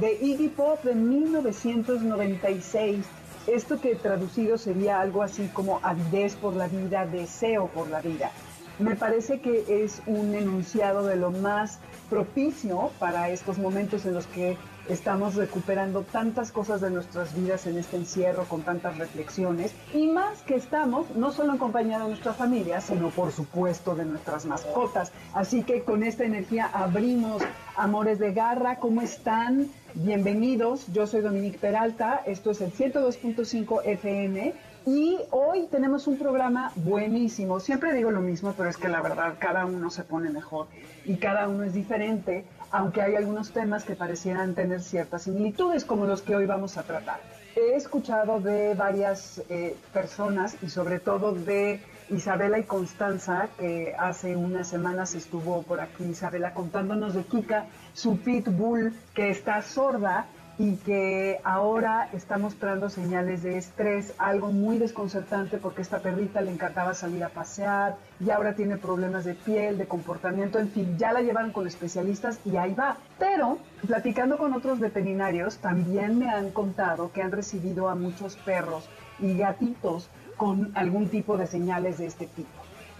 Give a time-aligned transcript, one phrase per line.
[0.00, 3.04] De Iggy Pop de 1996.
[3.46, 8.30] Esto que traducido sería algo así como avidez por la vida, deseo por la vida.
[8.78, 11.78] Me parece que es un enunciado de lo más
[12.08, 14.56] propicio para estos momentos en los que
[14.88, 20.42] estamos recuperando tantas cosas de nuestras vidas en este encierro con tantas reflexiones y más
[20.42, 25.12] que estamos no solo en compañía de nuestra familia, sino por supuesto de nuestras mascotas.
[25.34, 27.42] Así que con esta energía abrimos
[27.76, 29.68] Amores de Garra, ¿cómo están?
[29.94, 34.54] Bienvenidos, yo soy Dominique Peralta, esto es el 102.5 FM
[34.86, 37.60] y hoy tenemos un programa buenísimo.
[37.60, 40.66] Siempre digo lo mismo, pero es que la verdad cada uno se pone mejor
[41.04, 46.06] y cada uno es diferente, aunque hay algunos temas que parecieran tener ciertas similitudes, como
[46.06, 47.20] los que hoy vamos a tratar.
[47.56, 54.36] He escuchado de varias eh, personas y sobre todo de Isabela y Constanza, que hace
[54.36, 60.26] unas semanas estuvo por aquí Isabela contándonos de Kika, su pitbull que está sorda
[60.58, 66.50] y que ahora está mostrando señales de estrés, algo muy desconcertante porque esta perrita le
[66.50, 71.12] encantaba salir a pasear y ahora tiene problemas de piel, de comportamiento, en fin, ya
[71.12, 72.96] la llevaron con especialistas y ahí va.
[73.20, 78.88] Pero platicando con otros veterinarios también me han contado que han recibido a muchos perros
[79.20, 82.48] y gatitos con algún tipo de señales de este tipo.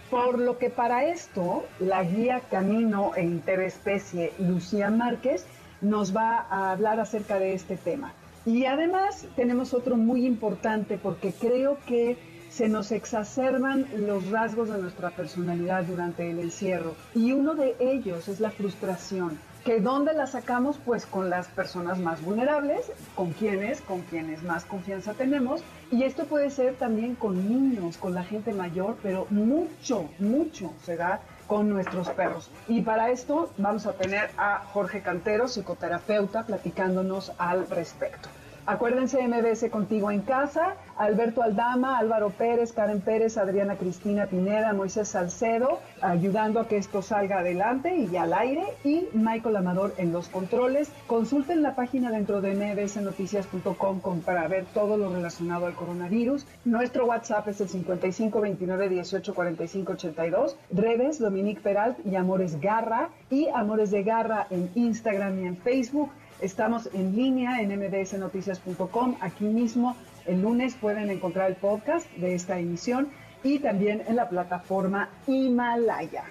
[0.09, 5.45] Por lo que para esto, la guía canino e interespecie Lucía Márquez
[5.81, 8.13] nos va a hablar acerca de este tema.
[8.45, 12.17] Y además tenemos otro muy importante porque creo que
[12.49, 18.27] se nos exacerban los rasgos de nuestra personalidad durante el encierro y uno de ellos
[18.27, 19.37] es la frustración.
[19.63, 20.79] ¿Que dónde la sacamos?
[20.83, 25.61] Pues con las personas más vulnerables, con quienes, con quienes más confianza tenemos.
[25.91, 30.95] Y esto puede ser también con niños, con la gente mayor, pero mucho, mucho se
[30.95, 32.49] da con nuestros perros.
[32.67, 38.29] Y para esto vamos a tener a Jorge Cantero, psicoterapeuta, platicándonos al respecto.
[38.69, 45.07] Acuérdense MBS Contigo en Casa, Alberto Aldama, Álvaro Pérez, Karen Pérez, Adriana Cristina Pineda, Moisés
[45.07, 50.29] Salcedo, ayudando a que esto salga adelante y al aire, y Michael Amador en los
[50.29, 50.91] controles.
[51.07, 56.45] Consulten la página dentro de mbsnoticias.com para ver todo lo relacionado al coronavirus.
[56.63, 60.55] Nuestro WhatsApp es el 55 29 18 45 82.
[60.73, 66.11] Redes, Dominique Peralt y Amores Garra, y Amores de Garra en Instagram y en Facebook.
[66.41, 69.17] Estamos en línea en mbsnoticias.com.
[69.19, 69.95] Aquí mismo
[70.25, 73.09] el lunes pueden encontrar el podcast de esta emisión
[73.43, 76.23] y también en la plataforma Himalaya.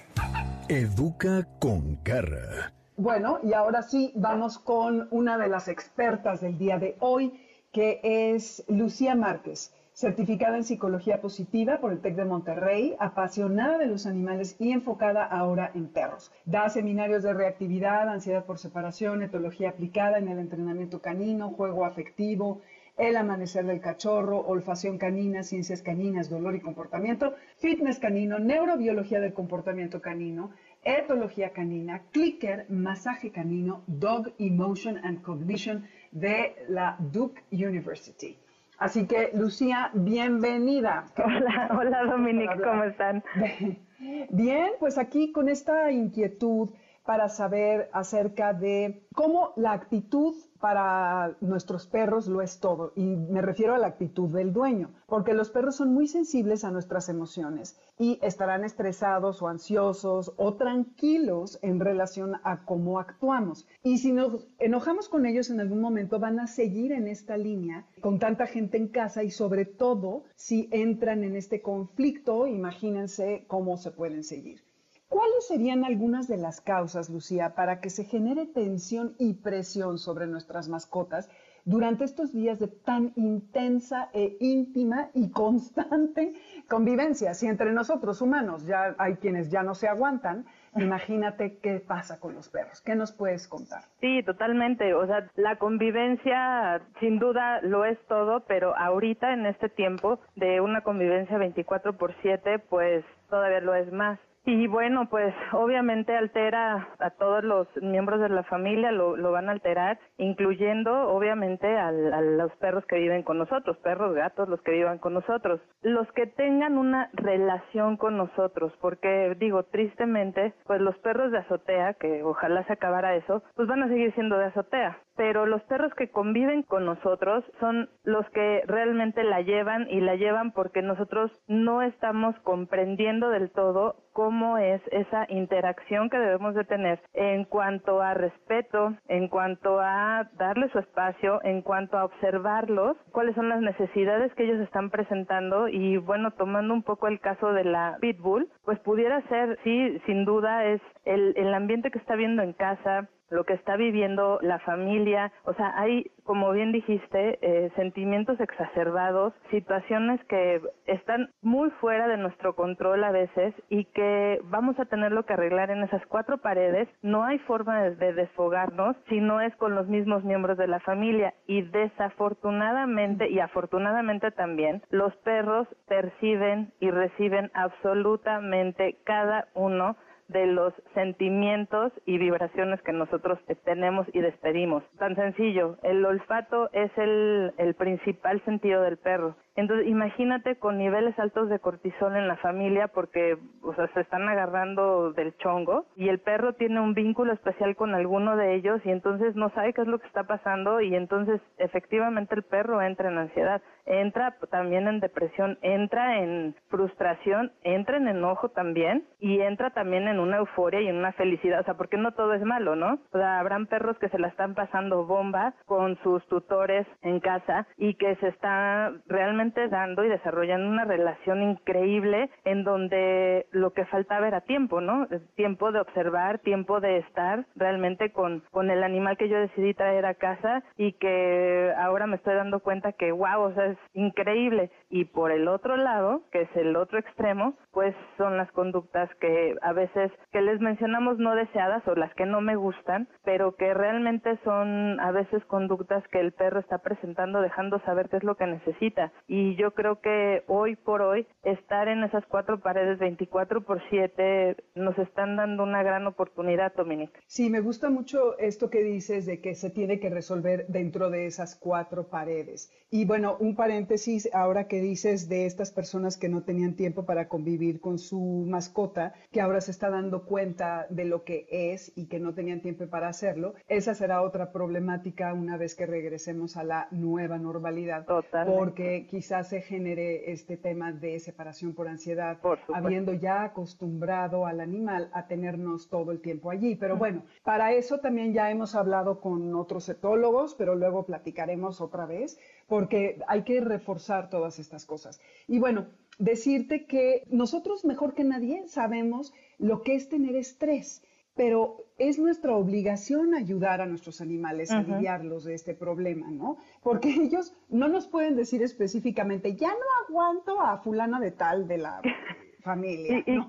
[0.69, 2.72] Educa con garra.
[2.96, 7.40] Bueno, y ahora sí, vamos con una de las expertas del día de hoy,
[7.70, 13.88] que es Lucía Márquez certificada en psicología positiva por el TEC de Monterrey, apasionada de
[13.88, 16.31] los animales y enfocada ahora en perros.
[16.44, 22.60] Da seminarios de reactividad, ansiedad por separación, etología aplicada en el entrenamiento canino, juego afectivo,
[22.97, 29.32] el amanecer del cachorro, olfacción canina, ciencias caninas, dolor y comportamiento, fitness canino, neurobiología del
[29.32, 30.53] comportamiento canino,
[30.84, 38.38] etología canina, clicker, masaje canino, dog emotion and cognition de la Duke University.
[38.78, 41.06] Así que, Lucía, bienvenida.
[41.16, 43.24] Hola, hola Dominique, ¿cómo están?
[44.30, 46.70] Bien, pues aquí con esta inquietud
[47.08, 52.92] para saber acerca de cómo la actitud para nuestros perros lo es todo.
[52.96, 56.70] Y me refiero a la actitud del dueño, porque los perros son muy sensibles a
[56.70, 63.66] nuestras emociones y estarán estresados o ansiosos o tranquilos en relación a cómo actuamos.
[63.82, 67.87] Y si nos enojamos con ellos en algún momento, van a seguir en esta línea
[68.02, 73.78] con tanta gente en casa y sobre todo si entran en este conflicto, imagínense cómo
[73.78, 74.68] se pueden seguir.
[75.08, 80.26] ¿Cuáles serían algunas de las causas, Lucía, para que se genere tensión y presión sobre
[80.26, 81.31] nuestras mascotas
[81.64, 86.34] durante estos días de tan intensa e íntima y constante
[86.69, 87.34] convivencia?
[87.34, 90.44] Si entre nosotros humanos ya hay quienes ya no se aguantan,
[90.76, 92.81] Imagínate qué pasa con los perros.
[92.82, 93.82] ¿Qué nos puedes contar?
[94.00, 94.94] Sí, totalmente.
[94.94, 100.60] O sea, la convivencia sin duda lo es todo, pero ahorita en este tiempo de
[100.60, 104.19] una convivencia 24 por 7, pues todavía lo es más.
[104.50, 109.50] Y bueno, pues obviamente altera a todos los miembros de la familia, lo, lo van
[109.50, 114.70] a alterar, incluyendo obviamente a los perros que viven con nosotros, perros, gatos, los que
[114.70, 120.96] vivan con nosotros, los que tengan una relación con nosotros, porque digo, tristemente, pues los
[121.00, 124.96] perros de azotea, que ojalá se acabara eso, pues van a seguir siendo de azotea,
[125.19, 130.15] pero los perros que conviven con nosotros son los que realmente la llevan y la
[130.15, 136.65] llevan porque nosotros no estamos comprendiendo del todo cómo es esa interacción que debemos de
[136.65, 142.97] tener en cuanto a respeto, en cuanto a darle su espacio, en cuanto a observarlos,
[143.11, 147.53] cuáles son las necesidades que ellos están presentando y bueno, tomando un poco el caso
[147.53, 152.15] de la pitbull, pues pudiera ser, sí, sin duda es el, el ambiente que está
[152.15, 157.38] viendo en casa, lo que está viviendo la familia, o sea, hay, como bien dijiste,
[157.42, 164.40] eh, sentimientos exacerbados, situaciones que están muy fuera de nuestro control a veces y que
[164.44, 166.88] vamos a tenerlo que arreglar en esas cuatro paredes.
[167.02, 170.81] No hay forma de, de desfogarnos si no es con los mismos miembros de la
[170.81, 179.96] familia y desafortunadamente y afortunadamente también los perros perciben y reciben absolutamente cada uno
[180.28, 184.82] de los sentimientos y vibraciones que nosotros tenemos y despedimos.
[184.98, 189.36] Tan sencillo, el olfato es el, el principal sentido del perro.
[189.58, 194.28] Entonces, imagínate con niveles altos de cortisol en la familia porque, o sea, se están
[194.28, 198.90] agarrando del chongo y el perro tiene un vínculo especial con alguno de ellos y
[198.90, 203.08] entonces no sabe qué es lo que está pasando y entonces efectivamente el perro entra
[203.08, 209.70] en ansiedad, entra también en depresión, entra en frustración, entra en enojo también y entra
[209.70, 212.76] también en una euforia y en una felicidad, o sea, porque no todo es malo,
[212.76, 213.00] ¿no?
[213.10, 217.66] O sea, habrán perros que se la están pasando bomba con sus tutores en casa
[217.76, 223.84] y que se está realmente dando y desarrollando una relación increíble en donde lo que
[223.86, 225.06] faltaba era tiempo, ¿no?
[225.34, 230.06] Tiempo de observar, tiempo de estar realmente con, con el animal que yo decidí traer
[230.06, 234.70] a casa y que ahora me estoy dando cuenta que, wow, o sea, es increíble.
[234.90, 239.56] Y por el otro lado, que es el otro extremo, pues son las conductas que
[239.62, 243.74] a veces, que les mencionamos no deseadas o las que no me gustan, pero que
[243.74, 248.36] realmente son a veces conductas que el perro está presentando dejando saber qué es lo
[248.36, 249.12] que necesita.
[249.28, 254.56] Y yo creo que hoy por hoy estar en esas cuatro paredes 24 por 7
[254.75, 257.10] nos están dando una gran oportunidad, Dominic.
[257.26, 261.26] Sí, me gusta mucho esto que dices de que se tiene que resolver dentro de
[261.26, 262.72] esas cuatro paredes.
[262.90, 267.28] Y bueno, un paréntesis ahora que dices de estas personas que no tenían tiempo para
[267.28, 272.06] convivir con su mascota, que ahora se está dando cuenta de lo que es y
[272.06, 276.64] que no tenían tiempo para hacerlo, esa será otra problemática una vez que regresemos a
[276.64, 278.06] la nueva normalidad.
[278.06, 278.46] Total.
[278.46, 282.38] Porque quizás se genere este tema de separación por ansiedad,
[282.73, 286.76] habiendo ya acostumbrado al animal a tenernos todo el tiempo allí.
[286.76, 292.06] Pero bueno, para eso también ya hemos hablado con otros etólogos, pero luego platicaremos otra
[292.06, 292.38] vez,
[292.69, 295.20] porque hay que reforzar todas estas cosas.
[295.49, 295.88] Y bueno,
[296.20, 301.03] decirte que nosotros mejor que nadie sabemos lo que es tener estrés
[301.38, 306.58] pero es nuestra obligación ayudar a nuestros animales a aliviarlos de este problema, ¿no?
[306.82, 311.79] Porque ellos no nos pueden decir específicamente, ya no aguanto a fulana de tal de
[311.79, 312.03] la
[312.65, 313.46] familia, ¿no?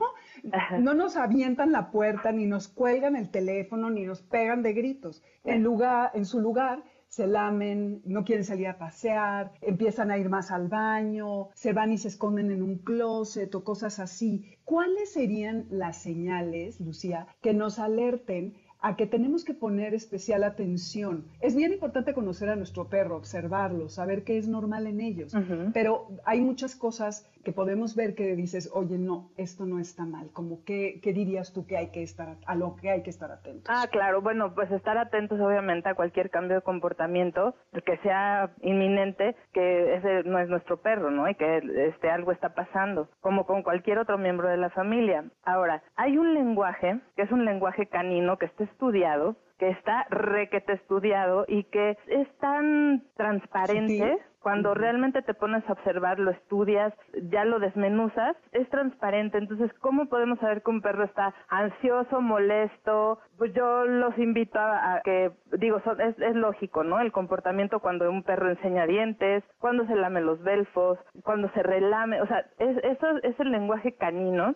[0.79, 5.23] No nos avientan la puerta, ni nos cuelgan el teléfono, ni nos pegan de gritos.
[5.43, 10.29] En, lugar, en su lugar, se lamen, no quieren salir a pasear, empiezan a ir
[10.29, 14.57] más al baño, se van y se esconden en un closet o cosas así.
[14.63, 21.25] ¿Cuáles serían las señales, Lucía, que nos alerten a que tenemos que poner especial atención.
[21.41, 25.33] Es bien importante conocer a nuestro perro, observarlo, saber qué es normal en ellos,
[25.73, 30.63] pero hay muchas cosas podemos ver que dices, oye, no, esto no está mal, como
[30.63, 33.65] qué, qué dirías tú que hay que estar, a lo que hay que estar atentos.
[33.67, 39.35] Ah, claro, bueno, pues estar atentos obviamente a cualquier cambio de comportamiento que sea inminente,
[39.53, 41.29] que ese no es nuestro perro, ¿no?
[41.29, 45.25] Y que este algo está pasando, como con cualquier otro miembro de la familia.
[45.43, 50.73] Ahora, hay un lenguaje, que es un lenguaje canino que está estudiado, que está requete
[50.73, 54.17] estudiado y que es tan transparente.
[54.41, 56.93] Cuando realmente te pones a observar, lo estudias,
[57.29, 59.37] ya lo desmenuzas, es transparente.
[59.37, 63.19] Entonces, ¿cómo podemos saber que un perro está ansioso, molesto?
[63.37, 67.01] Pues yo los invito a, que, digo, es, es, lógico, ¿no?
[67.01, 72.21] El comportamiento cuando un perro enseña dientes, cuando se lame los belfos, cuando se relame,
[72.21, 74.55] o sea, es, eso es el lenguaje canino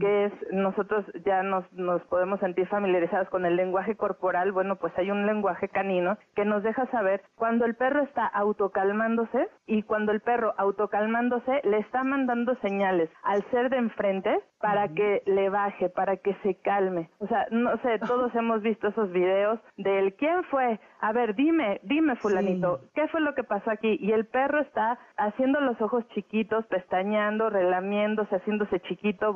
[0.00, 4.92] que es nosotros ya nos, nos podemos sentir familiarizados con el lenguaje corporal, bueno, pues
[4.96, 10.12] hay un lenguaje canino que nos deja saber cuando el perro está autocalmándose y cuando
[10.12, 15.88] el perro autocalmándose le está mandando señales al ser de enfrente para que le baje,
[15.88, 17.10] para que se calme.
[17.18, 21.80] O sea, no sé, todos hemos visto esos videos del quién fue, a ver, dime,
[21.84, 23.98] dime fulanito, ¿qué fue lo que pasó aquí?
[24.00, 29.32] Y el perro está haciendo los ojos chiquitos, pestañeando, relamiéndose, haciéndose chiquito,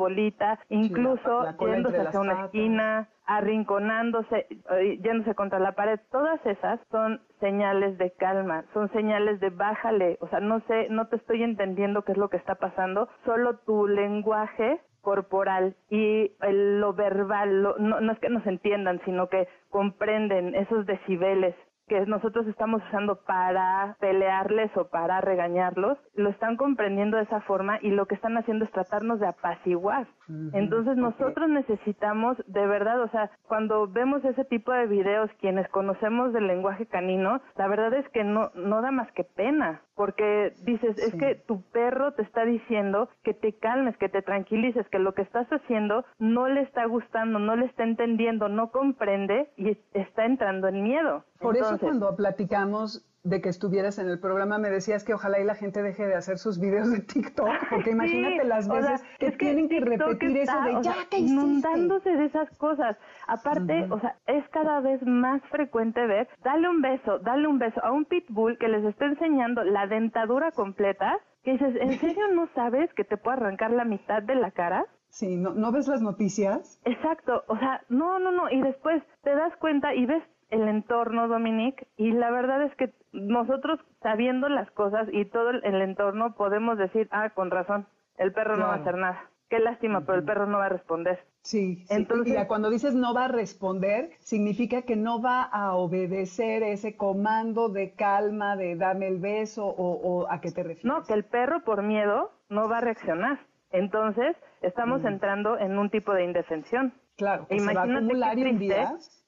[0.69, 7.99] incluso yéndose hacia una esquina, arrinconándose, eh, yéndose contra la pared, todas esas son señales
[7.99, 12.13] de calma, son señales de bájale, o sea, no sé, no te estoy entendiendo qué
[12.13, 18.19] es lo que está pasando, solo tu lenguaje corporal y lo verbal, no, no es
[18.21, 21.55] que nos entiendan, sino que comprenden esos decibeles
[21.93, 27.79] que nosotros estamos usando para pelearles o para regañarlos, lo están comprendiendo de esa forma
[27.83, 30.07] y lo que están haciendo es tratarnos de apaciguar.
[30.29, 36.33] Entonces nosotros necesitamos, de verdad, o sea, cuando vemos ese tipo de videos, quienes conocemos
[36.33, 40.97] del lenguaje canino, la verdad es que no, no da más que pena, porque dices,
[40.99, 45.15] es que tu perro te está diciendo que te calmes, que te tranquilices, que lo
[45.15, 50.25] que estás haciendo no le está gustando, no le está entendiendo, no comprende y está
[50.25, 51.25] entrando en miedo.
[51.41, 55.45] Por eso cuando platicamos de que estuvieras en el programa me decías que ojalá y
[55.45, 59.69] la gente deje de hacer sus videos de TikTok, porque imagínate las veces que, tienen
[59.69, 62.97] que, repetir eso de ya que inundándose de esas cosas.
[63.29, 67.83] Aparte, o sea, es cada vez más frecuente ver, dale un beso, dale un beso
[67.85, 72.49] a un pitbull que les está enseñando la dentadura completa, que dices, ¿en serio no
[72.55, 74.87] sabes que te puede arrancar la mitad de la cara?
[75.09, 76.81] Sí, ¿no, ¿no ves las noticias?
[76.87, 81.29] Exacto, o sea, no, no, no, y después te das cuenta y ves el entorno,
[81.29, 86.77] Dominique, y la verdad es que nosotros sabiendo las cosas y todo el, entorno podemos
[86.77, 87.87] decir, ah, con razón,
[88.19, 89.31] el perro no va a hacer nada.
[89.49, 91.25] Qué lástima, pero el perro no va a responder.
[91.43, 96.63] Sí, Entonces, y cuando dices no va a responder, significa que no va a obedecer
[96.63, 100.85] ese comando de calma, de dame el beso o, a qué te refieres.
[100.85, 103.41] No, que el perro por miedo no va a reaccionar.
[103.71, 106.93] Entonces, estamos entrando en un tipo de indefensión.
[107.17, 108.37] Claro, que se va a acumular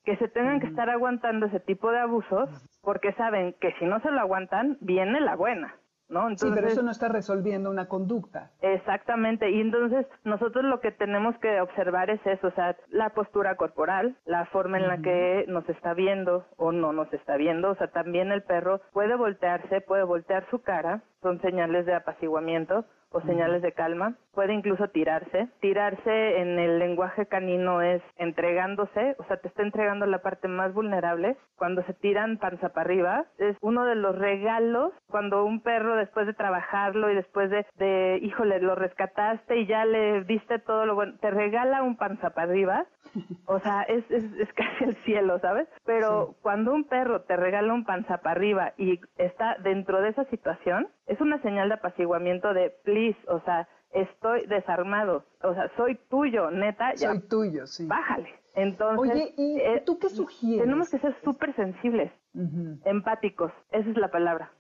[0.05, 2.49] que se tengan que estar aguantando ese tipo de abusos
[2.83, 5.75] porque saben que si no se lo aguantan, viene la buena.
[6.07, 6.29] ¿No?
[6.37, 8.51] sí, pero eso no está resolviendo una conducta.
[8.61, 13.57] Exactamente, y entonces nosotros lo que tenemos que observar es eso, o sea, la postura
[13.57, 17.75] corporal, la forma en la que nos está viendo o no nos está viendo, o
[17.77, 23.21] sea, también el perro puede voltearse, puede voltear su cara, son señales de apaciguamiento, o
[23.23, 24.15] señales de calma.
[24.35, 25.49] Puede incluso tirarse.
[25.61, 30.75] Tirarse en el lenguaje canino es entregándose, o sea, te está entregando la parte más
[30.75, 31.37] vulnerable.
[31.57, 36.27] Cuando se tiran panza para arriba, es uno de los regalos cuando un perro después
[36.27, 40.97] de trabajarlo y después de, de híjole, lo rescataste y ya le diste todo lo
[40.97, 42.87] bueno, te regala un panza para arriba.
[43.47, 45.69] O sea, es, es, es casi el cielo, ¿sabes?
[45.85, 50.25] Pero cuando un perro te regala un panza para arriba y está dentro de esa
[50.27, 55.97] situación, es una señal de apaciguamiento de please, o sea, estoy desarmado, o sea, soy
[56.09, 56.97] tuyo, neta.
[56.97, 57.87] Soy tuyo, sí.
[57.87, 58.29] Bájale.
[58.55, 60.65] Entonces, Oye, ¿y eh, tú qué sugieres?
[60.65, 62.13] Tenemos que ser súper sensibles,
[62.85, 64.53] empáticos, esa es la palabra.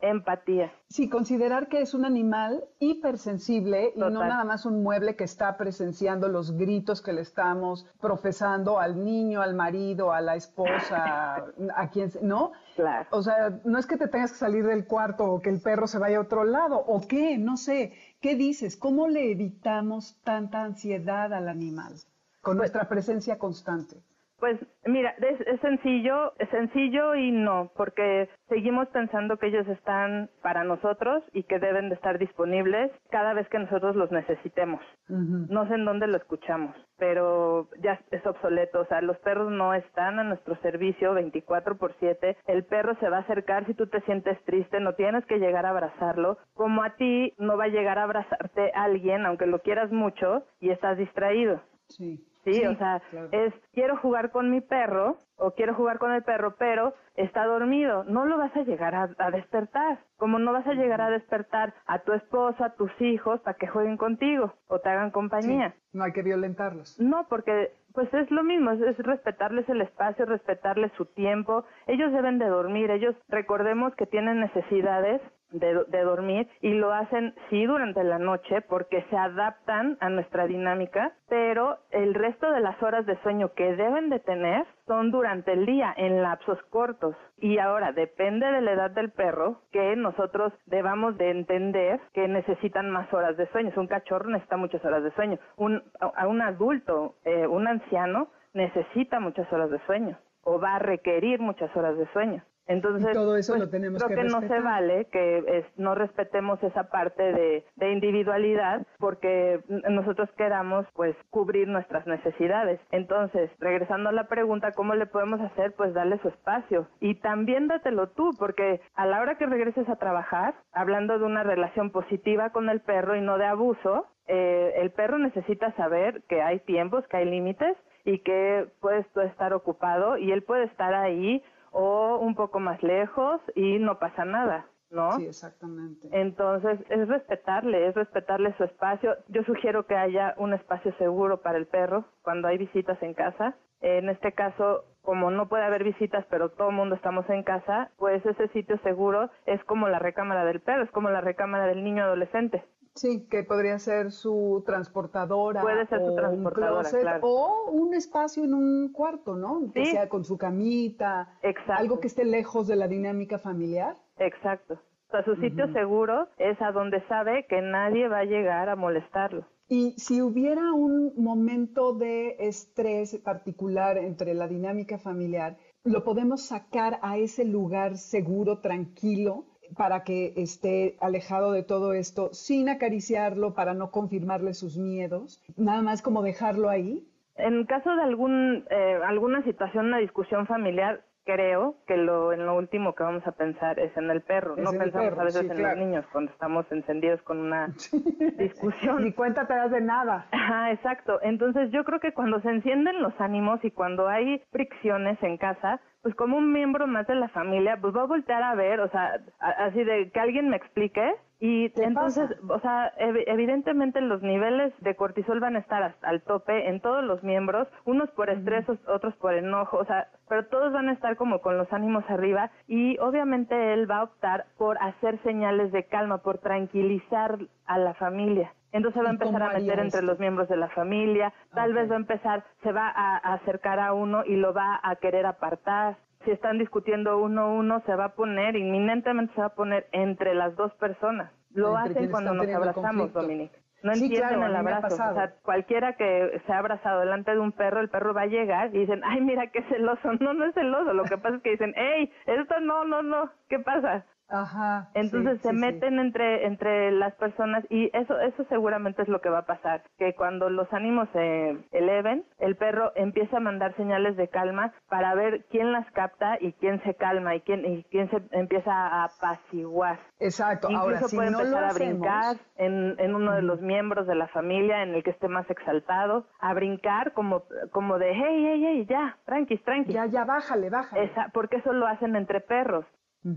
[0.00, 0.72] Empatía.
[0.88, 5.56] Sí, considerar que es un animal hipersensible y no nada más un mueble que está
[5.56, 11.90] presenciando los gritos que le estamos profesando al niño, al marido, a la esposa, a
[11.90, 12.52] quien, ¿no?
[12.76, 13.08] Claro.
[13.10, 15.88] O sea, no es que te tengas que salir del cuarto o que el perro
[15.88, 17.92] se vaya a otro lado o qué, no sé.
[18.20, 18.76] ¿Qué dices?
[18.76, 21.94] ¿Cómo le evitamos tanta ansiedad al animal
[22.40, 23.96] con pues nuestra presencia constante?
[24.38, 30.62] Pues mira, es, sencillo, es sencillo y no, porque seguimos pensando que ellos están para
[30.62, 34.80] nosotros y que deben de estar disponibles cada vez que nosotros los necesitemos.
[35.08, 38.80] No sé en dónde lo escuchamos, pero ya es obsoleto.
[38.80, 42.36] O sea, los perros no están a nuestro servicio 24 por 7.
[42.46, 45.66] El perro se va a acercar si tú te sientes triste, no tienes que llegar
[45.66, 46.38] a abrazarlo.
[46.54, 50.70] Como a ti no va a llegar a abrazarte alguien, aunque lo quieras mucho y
[50.70, 51.60] estás distraído.
[51.88, 52.27] Sí.
[52.44, 53.02] Sí, o sea,
[53.32, 58.04] es quiero jugar con mi perro o quiero jugar con el perro, pero está dormido.
[58.04, 59.98] No lo vas a llegar a, despertar.
[60.16, 63.66] Como no vas a llegar a despertar a tu esposa, a tus hijos, para que
[63.66, 65.74] jueguen contigo o te hagan compañía.
[65.92, 66.98] no hay que violentarlos.
[67.00, 71.64] No, porque pues es lo mismo, es, respetarles el espacio, respetarles su tiempo.
[71.86, 77.34] Ellos deben de dormir, ellos recordemos que tienen necesidades de, de, dormir y lo hacen
[77.48, 82.80] sí durante la noche porque se adaptan a nuestra dinámica, pero el resto de las
[82.82, 87.14] horas de sueño que deben de tener son durante el día, en lapsos cortos.
[87.38, 92.90] Y ahora depende de la edad del perro que nosotros debamos de entender que necesitan
[92.90, 93.72] más horas de sueño.
[93.76, 95.38] Un cachorro necesita muchas horas de sueño.
[95.56, 100.78] Un, a un adulto, eh, un anciano, necesita muchas horas de sueño o va a
[100.78, 102.42] requerir muchas horas de sueño.
[102.68, 106.90] Entonces, todo eso pues, lo tenemos creo que, no se vale que no respetemos esa
[106.90, 112.78] parte de, de, individualidad porque nosotros queramos pues cubrir nuestras necesidades.
[112.90, 115.72] Entonces, regresando a la pregunta, ¿cómo le podemos hacer?
[115.72, 119.96] Pues darle su espacio y también dátelo tú porque a la hora que regreses a
[119.96, 124.90] trabajar, hablando de una relación positiva con el perro y no de abuso, eh, el
[124.90, 130.18] perro necesita saber que hay tiempos, que hay límites y que puedes tú estar ocupado
[130.18, 134.66] y él puede estar ahí o un poco más lejos y no pasa nada.
[134.90, 135.12] ¿no?
[135.12, 136.08] Sí, exactamente.
[136.12, 139.16] Entonces, es respetarle, es respetarle su espacio.
[139.28, 143.54] Yo sugiero que haya un espacio seguro para el perro cuando hay visitas en casa.
[143.80, 147.90] En este caso, como no puede haber visitas, pero todo el mundo estamos en casa,
[147.96, 151.84] pues ese sitio seguro es como la recámara del perro, es como la recámara del
[151.84, 152.64] niño adolescente.
[152.98, 155.62] Sí, que podría ser su transportadora.
[155.62, 157.20] Puede ser su transportadora, claro.
[157.22, 159.70] O un espacio en un cuarto, ¿no?
[159.72, 161.38] Que sea con su camita.
[161.42, 161.74] Exacto.
[161.74, 163.96] Algo que esté lejos de la dinámica familiar.
[164.18, 164.80] Exacto.
[165.12, 169.46] Sea, su sitio seguro es a donde sabe que nadie va a llegar a molestarlo.
[169.68, 176.98] Y si hubiera un momento de estrés particular entre la dinámica familiar, lo podemos sacar
[177.02, 179.46] a ese lugar seguro, tranquilo,
[179.76, 185.82] para que esté alejado de todo esto sin acariciarlo, para no confirmarle sus miedos, nada
[185.82, 187.06] más como dejarlo ahí.
[187.36, 192.56] En caso de algún, eh, alguna situación, una discusión familiar, creo que lo en lo
[192.56, 194.56] último que vamos a pensar es en el perro.
[194.56, 197.68] no pensamos a veces en los niños cuando estamos encendidos con una
[198.38, 199.04] discusión.
[199.04, 200.26] Ni cuenta te das de nada.
[200.30, 201.20] Ajá, exacto.
[201.20, 205.80] Entonces yo creo que cuando se encienden los ánimos y cuando hay fricciones en casa,
[206.02, 208.88] pues como un miembro más de la familia, pues va a voltear a ver, o
[208.90, 211.14] sea, así de que alguien me explique.
[211.40, 216.80] Y entonces, o sea, evidentemente los niveles de cortisol van a estar al tope en
[216.80, 220.92] todos los miembros, unos por estrés, otros por enojo, o sea, pero todos van a
[220.92, 222.50] estar como con los ánimos arriba.
[222.66, 227.94] Y obviamente él va a optar por hacer señales de calma, por tranquilizar a la
[227.94, 228.52] familia.
[228.72, 231.94] Entonces va a empezar a meter entre los miembros de la familia, tal vez va
[231.94, 236.30] a empezar, se va a acercar a uno y lo va a querer apartar, si
[236.32, 240.34] están discutiendo uno a uno, se va a poner, inminentemente se va a poner entre
[240.34, 241.30] las dos personas.
[241.52, 243.56] Lo hacen cuando nos abrazamos, Dominique.
[243.82, 244.94] No entienden el abrazo.
[244.94, 248.26] O sea, cualquiera que se ha abrazado delante de un perro, el perro va a
[248.26, 250.10] llegar y dicen, ay, mira qué celoso.
[250.20, 250.92] No, no es celoso.
[250.92, 253.30] Lo que pasa es que dicen, hey, esto no, no, no.
[253.48, 254.04] ¿Qué pasa?
[254.28, 254.88] Ajá.
[254.94, 259.38] Entonces se meten entre entre las personas y eso eso seguramente es lo que va
[259.38, 264.28] a pasar, que cuando los ánimos se eleven, el perro empieza a mandar señales de
[264.28, 268.22] calma para ver quién las capta y quién se calma y quién y quién se
[268.32, 269.98] empieza a apaciguar.
[270.18, 270.68] Exacto.
[270.70, 274.14] Incluso Ahora, puede no empezar lo a brincar en, en uno de los miembros de
[274.14, 278.62] la familia en el que esté más exaltado, a brincar como como de hey hey
[278.66, 279.92] hey ya, tranqui, tranqui.
[279.92, 281.04] Ya ya bájale, bájale.
[281.04, 282.84] Esa, porque eso lo hacen entre perros.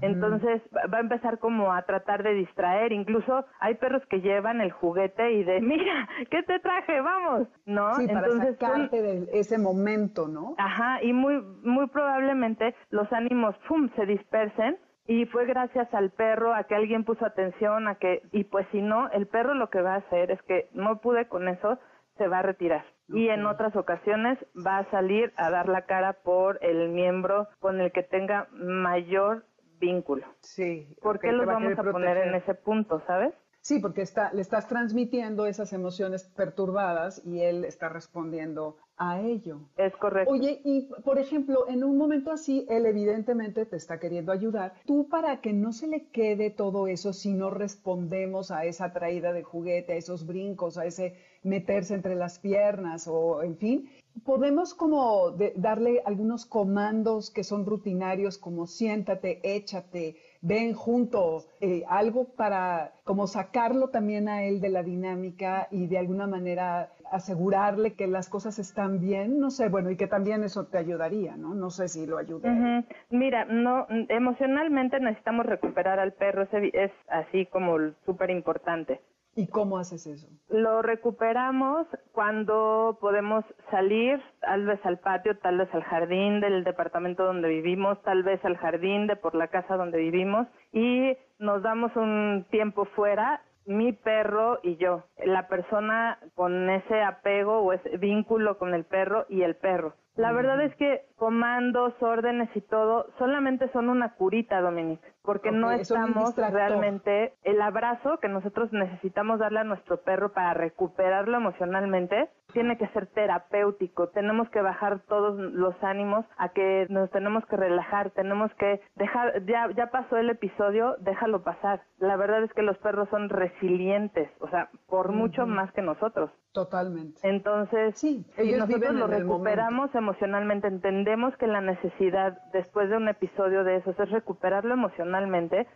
[0.01, 0.61] Entonces
[0.93, 2.91] va a empezar como a tratar de distraer.
[2.91, 7.01] Incluso hay perros que llevan el juguete y de, mira, ¿qué te traje?
[7.01, 7.95] Vamos, ¿no?
[7.95, 10.55] Sí, para Entonces sacarte de ese momento, ¿no?
[10.57, 14.77] Ajá, y muy, muy probablemente los ánimos, ¡pum!, se dispersen.
[15.07, 18.81] Y fue gracias al perro a que alguien puso atención, a que, y pues si
[18.81, 21.79] no, el perro lo que va a hacer es que no pude con eso,
[22.17, 22.85] se va a retirar.
[23.09, 27.81] Y en otras ocasiones va a salir a dar la cara por el miembro con
[27.81, 29.43] el que tenga mayor
[29.81, 30.25] vínculo.
[30.39, 30.87] Sí.
[31.01, 33.33] ¿Por qué lo vamos a, poner en ese punto, sabes?
[33.61, 39.69] Sí, porque está, le estás transmitiendo esas emociones perturbadas y él está respondiendo a ello.
[39.77, 40.31] Es correcto.
[40.31, 44.73] Oye, y por ejemplo, en un momento así, él evidentemente te está queriendo ayudar.
[44.85, 49.31] Tú para que no se le quede todo eso si no respondemos a esa traída
[49.31, 53.89] de juguete, a esos brincos, a ese meterse entre las piernas o en fin,
[54.23, 62.25] podemos como darle algunos comandos que son rutinarios como siéntate, échate, ven junto, eh, algo
[62.35, 68.07] para como sacarlo también a él de la dinámica y de alguna manera asegurarle que
[68.07, 71.53] las cosas están bien, no sé, bueno, y que también eso te ayudaría, ¿no?
[71.53, 72.85] No sé si lo ayuda.
[73.09, 79.01] Mira, no, emocionalmente necesitamos recuperar al perro, es así como súper importante.
[79.35, 80.27] ¿Y cómo haces eso?
[80.49, 87.23] Lo recuperamos cuando podemos salir, tal vez al patio, tal vez al jardín del departamento
[87.23, 91.95] donde vivimos, tal vez al jardín de por la casa donde vivimos y nos damos
[91.95, 98.57] un tiempo fuera mi perro y yo, la persona con ese apego o ese vínculo
[98.57, 99.93] con el perro y el perro.
[100.15, 105.71] La verdad es que comandos, órdenes y todo solamente son una curita, Dominique, porque no
[105.71, 112.77] estamos realmente el abrazo que nosotros necesitamos darle a nuestro perro para recuperarlo emocionalmente tiene
[112.77, 118.11] que ser terapéutico, tenemos que bajar todos los ánimos a que nos tenemos que relajar,
[118.11, 121.81] tenemos que dejar, ya, ya pasó el episodio, déjalo pasar.
[121.99, 126.29] La verdad es que los perros son resilientes, o sea, por mucho más que nosotros.
[126.51, 127.21] Totalmente.
[127.23, 133.63] Entonces, sí, si nosotros lo recuperamos emocionalmente, entendemos que la necesidad después de un episodio
[133.63, 135.10] de esos es recuperarlo emocionalmente,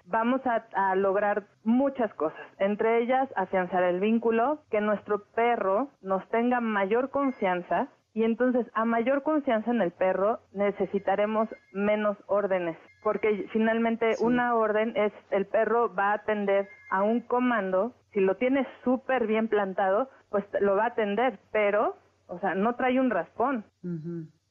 [0.06, 6.28] vamos a, a lograr muchas cosas, entre ellas afianzar el vínculo, que nuestro perro nos
[6.30, 13.48] tenga mayor confianza y entonces a mayor confianza en el perro necesitaremos menos órdenes, porque
[13.52, 18.66] finalmente una orden es el perro va a atender a un comando, si lo tiene
[18.86, 23.66] súper bien plantado, pues lo va a atender, pero, o sea, no trae un raspón.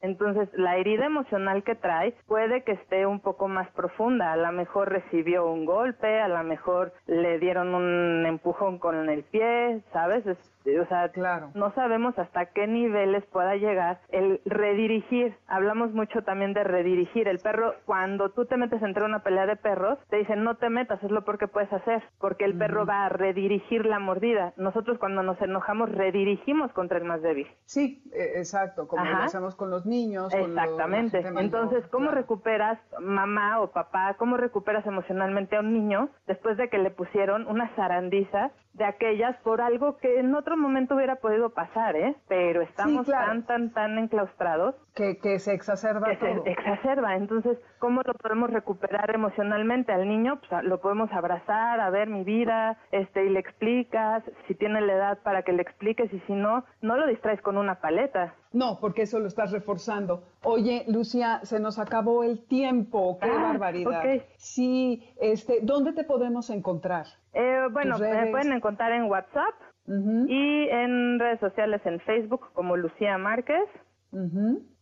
[0.05, 4.33] Entonces, la herida emocional que trae puede que esté un poco más profunda.
[4.33, 9.25] A lo mejor recibió un golpe, a lo mejor le dieron un empujón con el
[9.25, 10.27] pie, ¿sabes?
[10.66, 11.50] O sea, claro.
[11.55, 15.37] no sabemos hasta qué niveles pueda llegar el redirigir.
[15.46, 17.29] Hablamos mucho también de redirigir.
[17.29, 20.70] El perro, cuando tú te metes entre una pelea de perros, te dicen no te
[20.70, 24.53] metas, es lo peor que puedes hacer, porque el perro va a redirigir la mordida.
[24.57, 27.46] Nosotros cuando nos enojamos redirigimos contra el más débil.
[27.64, 30.33] Sí, e, exacto, como lo hacemos con los niños.
[30.33, 31.24] Exactamente.
[31.38, 36.79] Entonces, ¿cómo recuperas, mamá o papá, cómo recuperas emocionalmente a un niño después de que
[36.79, 41.97] le pusieron una zarandiza de aquellas por algo que en otro momento hubiera podido pasar,
[41.97, 42.17] ¿eh?
[42.29, 44.75] Pero estamos tan, tan, tan enclaustrados.
[44.95, 47.17] Que, que se exacerba que se exacerba.
[47.17, 50.40] Entonces, ¿cómo lo podemos recuperar emocionalmente al niño?
[50.40, 54.93] Pues lo podemos abrazar, a ver mi vida, este, y le explicas, si tiene la
[54.93, 58.35] edad para que le expliques, y si no, no lo distraes con una paleta.
[58.53, 60.23] No, porque eso lo estás reforzando.
[60.45, 63.19] Oye, Lucia, se nos acabó el tiempo.
[63.21, 64.05] ¡Qué ah, barbaridad!
[64.37, 67.07] Sí, este, ¿dónde te podemos encontrar?
[67.33, 69.55] Eh, bueno, me pueden encontrar en WhatsApp
[69.87, 73.68] y en redes sociales en Facebook como Lucía Márquez.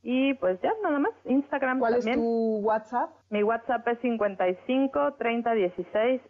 [0.02, 3.10] Y pues ya, nada más, Instagram ¿Cuál es tu WhatsApp?
[3.30, 6.20] Mi WhatsApp es 55 30 16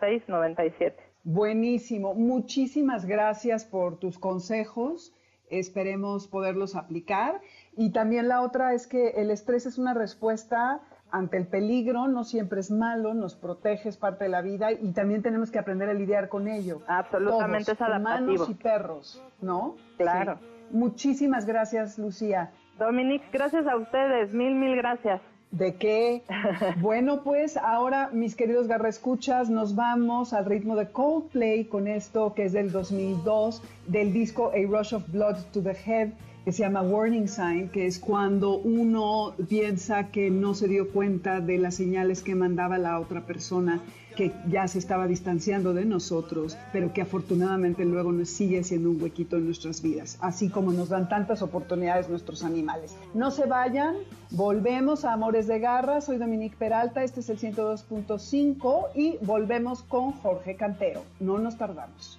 [0.00, 0.96] 06 97.
[1.24, 5.12] Buenísimo, muchísimas gracias por tus consejos
[5.52, 7.40] esperemos poderlos aplicar.
[7.76, 10.80] Y también la otra es que el estrés es una respuesta
[11.12, 14.92] ante el peligro, no siempre es malo, nos protege, es parte de la vida y
[14.92, 16.80] también tenemos que aprender a lidiar con ello.
[16.88, 18.30] Absolutamente es adaptativo.
[18.30, 19.76] Humanos y perros, ¿no?
[19.98, 20.38] Claro.
[20.70, 22.50] Muchísimas gracias, Lucía.
[22.78, 25.20] Dominique, gracias a ustedes, mil, mil gracias.
[25.50, 26.22] ¿De qué?
[26.80, 32.46] bueno, pues ahora, mis queridos garrescuchas, nos vamos al ritmo de Coldplay con esto que
[32.46, 36.12] es del 2002, del disco A Rush of Blood to the Head
[36.44, 41.40] que se llama warning sign, que es cuando uno piensa que no se dio cuenta
[41.40, 43.80] de las señales que mandaba la otra persona,
[44.16, 49.02] que ya se estaba distanciando de nosotros, pero que afortunadamente luego nos sigue siendo un
[49.02, 52.94] huequito en nuestras vidas, así como nos dan tantas oportunidades nuestros animales.
[53.14, 53.96] No se vayan,
[54.30, 60.12] volvemos a Amores de Garra, soy Dominique Peralta, este es el 102.5 y volvemos con
[60.12, 61.02] Jorge Cantero.
[61.20, 62.18] No nos tardamos.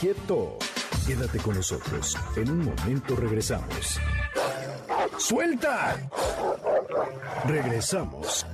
[0.00, 0.58] Quieto.
[1.06, 2.16] Quédate con nosotros.
[2.36, 4.00] En un momento regresamos.
[5.18, 5.96] ¡Suelta!
[7.46, 8.46] Regresamos.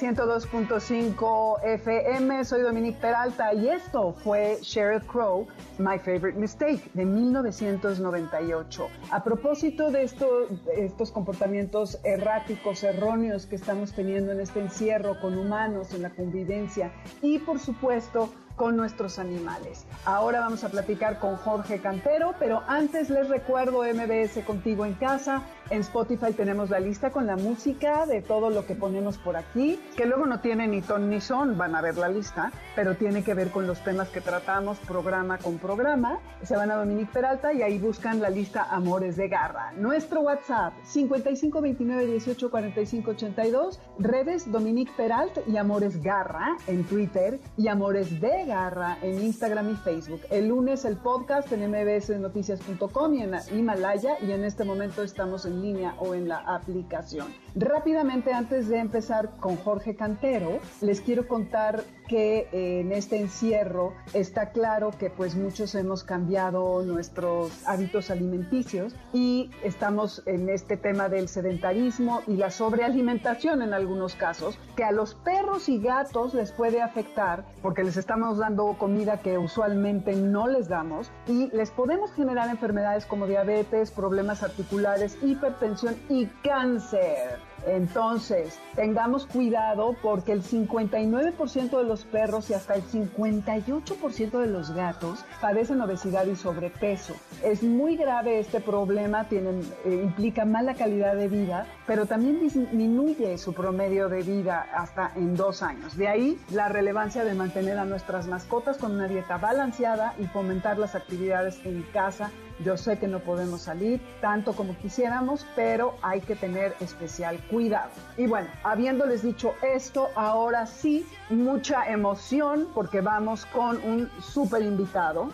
[0.00, 5.46] De Garra 102.5 FM, soy Dominique Peralta y esto fue Sheryl Crow,
[5.78, 8.88] My Favorite Mistake, de 1998.
[9.10, 15.92] A propósito de estos comportamientos erráticos, erróneos que estamos teniendo en este encierro con humanos,
[15.94, 19.84] en la convivencia y por supuesto con nuestros animales.
[20.04, 25.42] Ahora vamos a platicar con Jorge Cantero, pero antes les recuerdo MBS Contigo en Casa
[25.70, 29.80] En Spotify tenemos la lista con la música de todo lo que ponemos por aquí,
[29.96, 33.24] que luego no tiene ni ton ni son, van a ver la lista, pero tiene
[33.24, 36.18] que ver con los temas que tratamos programa con programa.
[36.42, 39.72] Se van a Dominique Peralta y ahí buscan la lista Amores de Garra.
[39.72, 47.68] Nuestro WhatsApp 5529 18 45 82, redes Dominique Peralta y Amores Garra en Twitter y
[47.68, 50.20] Amores de En Instagram y Facebook.
[50.30, 55.62] El lunes el podcast en mbsnoticias.com y en Himalaya y en este momento estamos en
[55.62, 57.28] línea o en la aplicación.
[57.54, 63.94] Rápidamente, antes de empezar con Jorge Cantero, les quiero contar que eh, en este encierro
[64.12, 71.08] está claro que pues muchos hemos cambiado nuestros hábitos alimenticios y estamos en este tema
[71.08, 76.52] del sedentarismo y la sobrealimentación en algunos casos, que a los perros y gatos les
[76.52, 82.12] puede afectar porque les estamos dando comida que usualmente no les damos y les podemos
[82.12, 87.53] generar enfermedades como diabetes, problemas articulares, hipertensión y cáncer.
[87.66, 94.72] Entonces, tengamos cuidado porque el 59% de los perros y hasta el 58% de los
[94.72, 97.14] gatos padecen obesidad y sobrepeso.
[97.42, 103.52] Es muy grave este problema, eh, implica mala calidad de vida, pero también disminuye su
[103.52, 105.96] promedio de vida hasta en dos años.
[105.96, 110.78] De ahí la relevancia de mantener a nuestras mascotas con una dieta balanceada y fomentar
[110.78, 112.30] las actividades en casa
[112.62, 117.90] yo sé que no podemos salir tanto como quisiéramos, pero hay que tener especial cuidado.
[118.16, 125.30] Y bueno, habiéndoles dicho esto, ahora sí, mucha emoción porque vamos con un súper invitado.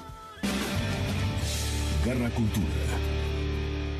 [2.05, 3.11] Garra Cultura.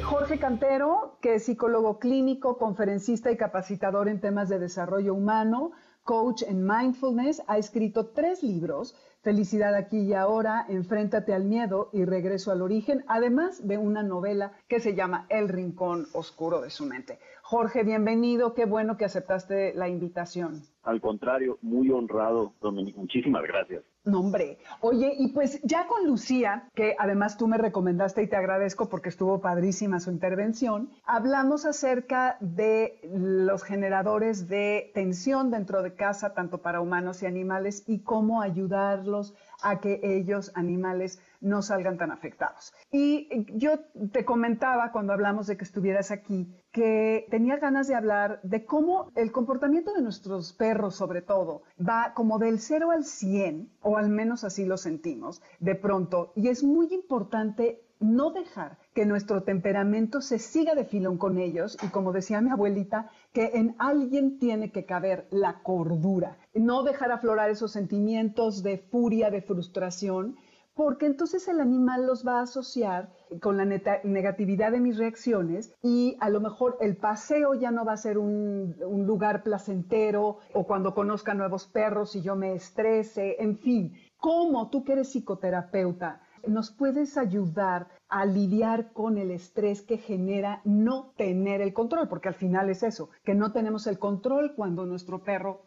[0.03, 6.43] Jorge Cantero, que es psicólogo clínico, conferencista y capacitador en temas de desarrollo humano, coach
[6.43, 12.53] en mindfulness, ha escrito tres libros Felicidad aquí y ahora, Enfréntate al miedo y Regreso
[12.53, 17.19] al origen, además de una novela que se llama El rincón oscuro de su mente.
[17.51, 20.63] Jorge, bienvenido, qué bueno que aceptaste la invitación.
[20.85, 23.83] Al contrario, muy honrado, Dominique, muchísimas gracias.
[24.05, 24.59] Nombre.
[24.81, 29.09] Oye, y pues ya con Lucía, que además tú me recomendaste y te agradezco porque
[29.09, 36.59] estuvo padrísima su intervención, hablamos acerca de los generadores de tensión dentro de casa, tanto
[36.59, 42.73] para humanos y animales, y cómo ayudarlos a que ellos, animales, no salgan tan afectados.
[42.91, 43.81] Y yo
[44.13, 49.11] te comentaba cuando hablamos de que estuvieras aquí, que tenía ganas de hablar de cómo
[49.15, 54.11] el comportamiento de nuestros perros, sobre todo, va como del 0 al 100, o al
[54.11, 56.33] menos así lo sentimos, de pronto.
[56.37, 61.77] Y es muy importante no dejar que nuestro temperamento se siga de filón con ellos
[61.83, 67.13] y como decía mi abuelita, que en alguien tiene que caber la cordura, no dejar
[67.13, 70.37] aflorar esos sentimientos de furia, de frustración,
[70.75, 73.11] porque entonces el animal los va a asociar
[73.43, 77.93] con la negatividad de mis reacciones y a lo mejor el paseo ya no va
[77.93, 83.37] a ser un, un, lugar placentero o cuando conozca nuevos perros y yo me estrese,
[83.41, 83.93] en fin.
[84.17, 90.61] ¿Cómo tú que eres psicoterapeuta nos puedes ayudar a lidiar con el estrés que genera
[90.65, 92.09] no tener el control?
[92.09, 95.63] Porque al final es eso, que no tenemos el control cuando nuestro perro,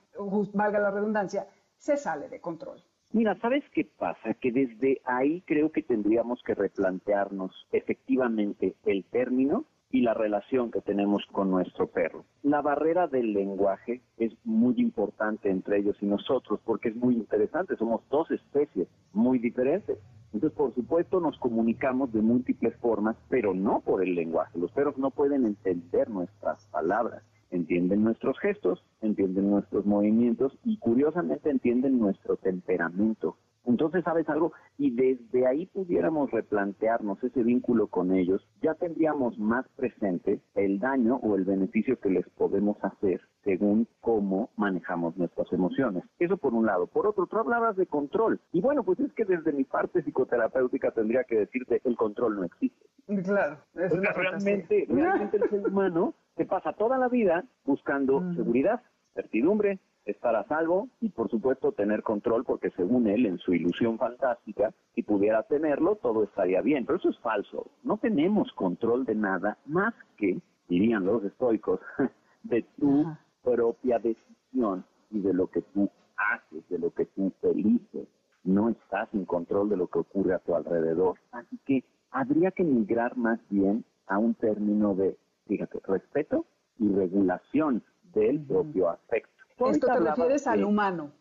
[0.53, 2.81] valga la redundancia, se sale de control.
[3.12, 4.33] Mira, ¿sabes qué pasa?
[4.33, 10.81] Que desde ahí creo que tendríamos que replantearnos efectivamente el término y la relación que
[10.81, 12.25] tenemos con nuestro perro.
[12.41, 17.77] La barrera del lenguaje es muy importante entre ellos y nosotros porque es muy interesante,
[17.77, 19.99] somos dos especies muy diferentes.
[20.33, 24.57] Entonces, por supuesto, nos comunicamos de múltiples formas, pero no por el lenguaje.
[24.57, 31.49] Los perros no pueden entender nuestras palabras entienden nuestros gestos, entienden nuestros movimientos y curiosamente
[31.49, 33.37] entienden nuestro temperamento.
[33.65, 34.52] Entonces, ¿sabes algo?
[34.78, 41.15] Y desde ahí pudiéramos replantearnos ese vínculo con ellos, ya tendríamos más presente el daño
[41.17, 46.04] o el beneficio que les podemos hacer según cómo manejamos nuestras emociones.
[46.19, 46.88] Eso por un lado.
[46.88, 48.39] Por otro, tú hablabas de control.
[48.52, 52.43] Y bueno, pues es que desde mi parte psicoterapéutica tendría que decirte, el control no
[52.43, 52.86] existe.
[53.23, 53.58] Claro.
[53.76, 58.82] Es realmente, realmente el ser humano se pasa toda la vida buscando seguridad,
[59.13, 63.97] certidumbre, estar a salvo y por supuesto tener control porque según él en su ilusión
[63.97, 66.85] fantástica si pudiera tenerlo todo estaría bien.
[66.85, 67.67] Pero eso es falso.
[67.83, 71.79] No tenemos control de nada más que dirían los estoicos
[72.43, 73.05] de tu
[73.43, 78.07] propia decisión y de lo que tú haces de lo que tú felices
[78.43, 81.17] no estás en control de lo que ocurre a tu alrededor.
[81.31, 86.45] Así que habría que migrar más bien a un término de fíjate respeto
[86.77, 91.11] y regulación del propio afecto esto te refieres al humano.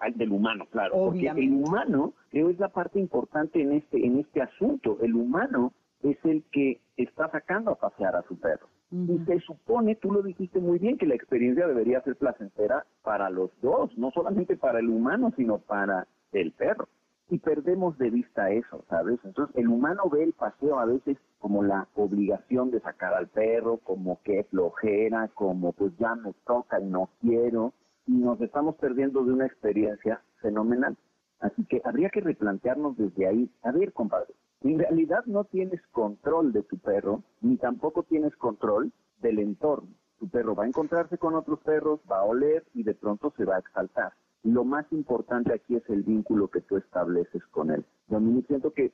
[0.00, 0.94] Al, del humano, claro.
[0.94, 4.96] Porque el humano, creo, es la parte importante en este, en este asunto.
[5.02, 8.68] El humano es el que está sacando a pasear a su perro.
[8.90, 13.28] Y se supone, tú lo dijiste muy bien, que la experiencia debería ser placentera para
[13.30, 16.88] los dos, no solamente para el humano, sino para el perro.
[17.28, 19.18] Y perdemos de vista eso, ¿sabes?
[19.24, 23.78] Entonces el humano ve el paseo a veces como la obligación de sacar al perro,
[23.78, 27.72] como que flojera, como pues ya me toca y no quiero,
[28.06, 30.96] y nos estamos perdiendo de una experiencia fenomenal.
[31.40, 36.52] Así que habría que replantearnos desde ahí, a ver, compadre, en realidad no tienes control
[36.52, 39.88] de tu perro, ni tampoco tienes control del entorno.
[40.18, 43.44] Tu perro va a encontrarse con otros perros, va a oler y de pronto se
[43.44, 44.12] va a exaltar.
[44.46, 47.84] Lo más importante aquí es el vínculo que tú estableces con él.
[48.08, 48.92] Mí siento que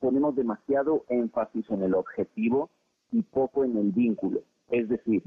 [0.00, 2.70] ponemos demasiado énfasis en el objetivo
[3.12, 4.40] y poco en el vínculo.
[4.70, 5.22] Es decir,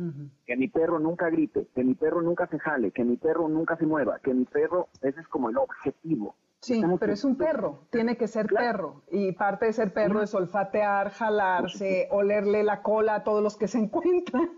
[0.48, 3.78] que mi perro nunca grite, que mi perro nunca se jale, que mi perro nunca
[3.78, 6.36] se mueva, que mi perro, ese es como el objetivo.
[6.60, 9.04] Sí, pero es un perro, tiene que ser perro.
[9.12, 13.68] Y parte de ser perro es olfatear, jalarse, olerle la cola a todos los que
[13.68, 14.50] se encuentran,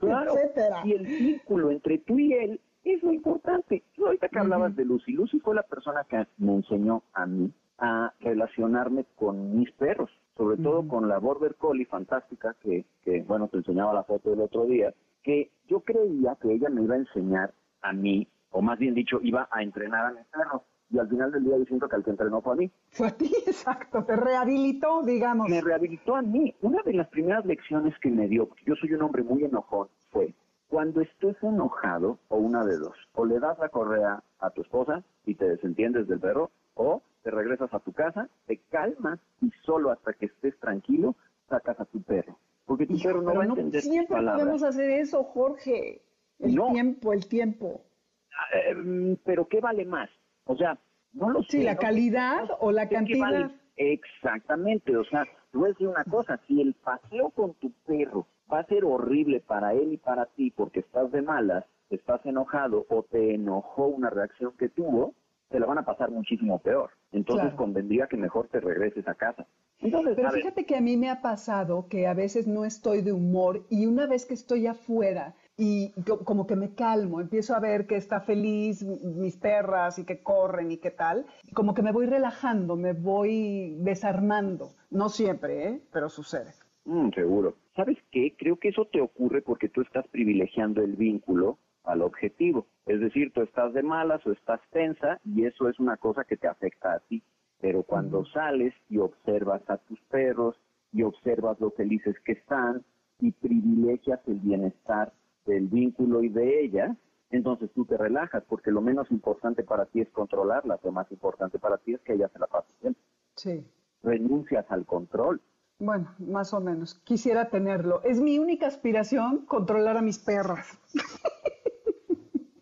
[0.00, 0.32] claro.
[0.34, 0.80] etcétera.
[0.84, 3.84] Y el vínculo entre tú y él es lo importante.
[3.94, 7.52] Tú ahorita que hablabas de Lucy, Lucy fue la persona que me enseñó a mí
[7.78, 13.48] a relacionarme con mis perros, sobre todo con la Border Collie fantástica que, que, bueno,
[13.48, 16.98] te enseñaba la foto del otro día, que yo creía que ella me iba a
[16.98, 21.08] enseñar a mí, o más bien dicho, iba a entrenar a mis perros y al
[21.08, 22.70] final del día yo siento que el que entrenó fue a mí.
[22.90, 25.48] Fue a ti, exacto, te rehabilitó, digamos.
[25.48, 26.54] Me rehabilitó a mí.
[26.60, 29.88] Una de las primeras lecciones que me dio, porque yo soy un hombre muy enojón,
[30.10, 30.34] fue
[30.72, 35.04] cuando estés enojado, o una de dos, o le das la correa a tu esposa
[35.26, 39.90] y te desentiendes del perro, o te regresas a tu casa, te calmas y solo
[39.90, 41.14] hasta que estés tranquilo
[41.50, 42.38] sacas a tu perro.
[42.64, 46.00] Porque tu perro no va a entender Siempre podemos hacer eso, Jorge.
[46.38, 47.82] El tiempo, el tiempo.
[48.30, 50.08] Ah, eh, pero ¿qué vale más?
[50.46, 50.78] O sea,
[51.12, 51.58] no lo sé.
[51.58, 53.50] Sí, la calidad o la cantidad.
[53.76, 58.26] Exactamente, o sea, tú voy a decir una cosa, si el paseo con tu perro
[58.50, 62.86] va a ser horrible para él y para ti porque estás de malas, estás enojado
[62.88, 65.14] o te enojó una reacción que tuvo,
[65.48, 66.90] te la van a pasar muchísimo peor.
[67.12, 69.46] Entonces convendría que mejor te regreses a casa.
[69.80, 73.12] Entonces, Pero fíjate que a mí me ha pasado que a veces no estoy de
[73.12, 75.92] humor y una vez que estoy afuera y
[76.24, 80.72] como que me calmo, empiezo a ver que está feliz mis perras y que corren
[80.72, 84.70] y qué tal, como que me voy relajando, me voy desarmando.
[84.90, 85.82] No siempre, ¿eh?
[85.92, 86.52] pero sucede.
[86.84, 87.54] Mm, seguro.
[87.74, 88.34] ¿Sabes qué?
[88.38, 92.66] Creo que eso te ocurre porque tú estás privilegiando el vínculo al objetivo.
[92.86, 96.36] Es decir, tú estás de malas o estás tensa y eso es una cosa que
[96.36, 97.22] te afecta a ti.
[97.60, 100.60] Pero cuando sales y observas a tus perros
[100.92, 102.84] y observas lo felices que están
[103.20, 105.12] y privilegias el bienestar
[105.46, 106.96] del vínculo y de ella,
[107.30, 111.58] entonces tú te relajas porque lo menos importante para ti es controlarla, lo más importante
[111.58, 112.96] para ti es que ella se la pase bien.
[113.36, 113.64] Sí.
[114.02, 115.40] Renuncias al control.
[115.82, 116.94] Bueno, más o menos.
[117.02, 118.02] Quisiera tenerlo.
[118.04, 120.78] Es mi única aspiración controlar a mis perras.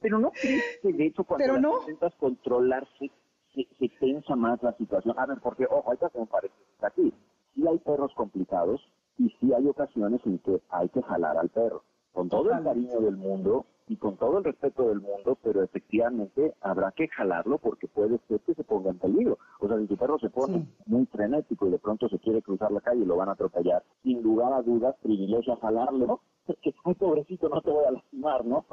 [0.01, 3.11] Pero no crees que de hecho cuando intentas controlarse
[3.55, 5.19] se, se, tensa más la situación.
[5.19, 7.13] A ver, porque, ojo, hay que me parece aquí.
[7.55, 8.81] Sí hay perros complicados
[9.19, 13.01] y sí hay ocasiones en que hay que jalar al perro con todo el cariño
[13.01, 17.89] del mundo y con todo el respeto del mundo, pero efectivamente habrá que jalarlo porque
[17.89, 19.39] puede ser que se ponga en peligro.
[19.59, 22.71] O sea, si tu perro se pone muy frenético y de pronto se quiere cruzar
[22.71, 26.95] la calle y lo van a atropellar, sin lugar a dudas, privilegia jalarlo, porque, ay,
[26.95, 28.65] pobrecito, no te voy a lastimar, ¿no?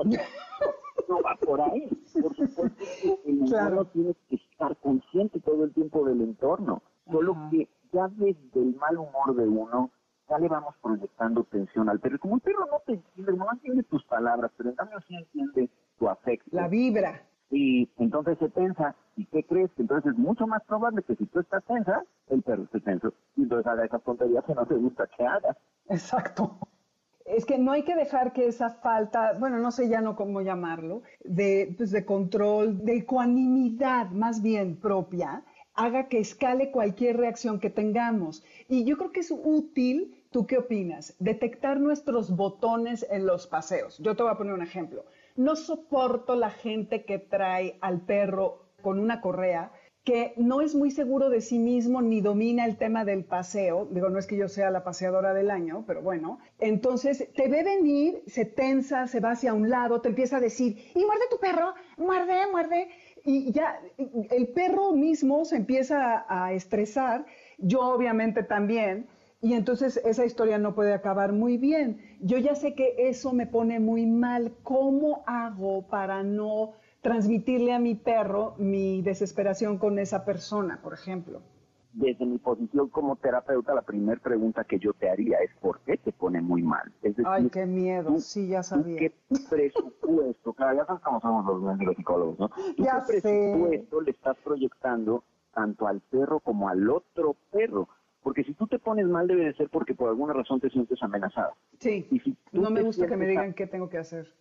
[1.09, 1.89] no va por ahí.
[2.21, 2.83] Por supuesto
[3.25, 6.81] el humano tiene que estar consciente todo el tiempo del entorno.
[7.11, 9.91] Solo que ya desde el mal humor de uno,
[10.29, 12.19] ya le vamos proyectando tensión al perro.
[12.19, 15.69] Como el perro no te entiende, no entiende tus palabras, pero en cambio sí entiende
[15.97, 16.49] tu afecto.
[16.51, 17.21] La vibra.
[17.49, 18.95] Y entonces se tensa.
[19.15, 19.71] ¿Y qué crees?
[19.77, 23.13] Entonces es mucho más probable que si tú estás tensa, el perro esté tenso.
[23.35, 25.57] Y entonces haga esas tonterías que no te gusta que haga.
[25.89, 26.57] Exacto.
[27.25, 30.41] Es que no hay que dejar que esa falta, bueno, no sé ya no cómo
[30.41, 35.43] llamarlo, de, pues de control, de ecuanimidad más bien propia,
[35.77, 38.43] haga que escale cualquier reacción que tengamos.
[38.67, 41.15] Y yo creo que es útil ¿Tú qué opinas?
[41.19, 43.97] Detectar nuestros botones en los paseos.
[43.99, 45.05] Yo te voy a poner un ejemplo.
[45.37, 49.71] No soporto la gente que trae al perro con una correa
[50.03, 53.89] que no es muy seguro de sí mismo ni domina el tema del paseo.
[53.91, 56.39] Digo, no es que yo sea la paseadora del año, pero bueno.
[56.59, 60.77] Entonces, te ve venir, se tensa, se va hacia un lado, te empieza a decir,
[60.95, 62.87] y muerde tu perro, muerde, muerde.
[63.27, 63.81] Y ya
[64.31, 67.25] el perro mismo se empieza a estresar,
[67.57, 69.07] yo obviamente también.
[69.41, 71.99] Y entonces esa historia no puede acabar muy bien.
[72.21, 74.53] Yo ya sé que eso me pone muy mal.
[74.63, 76.71] ¿Cómo hago para no
[77.01, 81.41] transmitirle a mi perro mi desesperación con esa persona, por ejemplo?
[81.97, 85.97] Desde mi posición como terapeuta, la primera pregunta que yo te haría es ¿por qué
[85.97, 86.93] te pone muy mal?
[87.01, 88.99] Es decir, Ay, qué miedo, sí, ya sabía.
[88.99, 89.11] ¿Qué
[89.49, 90.53] presupuesto?
[90.53, 91.45] claro, ya sabes cómo somos
[91.79, 92.49] los, psicólogos, ¿no?
[92.77, 95.23] ya ¿Qué presupuesto le estás proyectando
[95.53, 97.89] tanto al perro como al otro perro?
[98.21, 101.01] Porque si tú te pones mal debe de ser porque por alguna razón te sientes
[101.01, 101.53] amenazada.
[101.79, 102.07] Sí,
[102.51, 104.31] no me gusta que me digan qué tengo que hacer.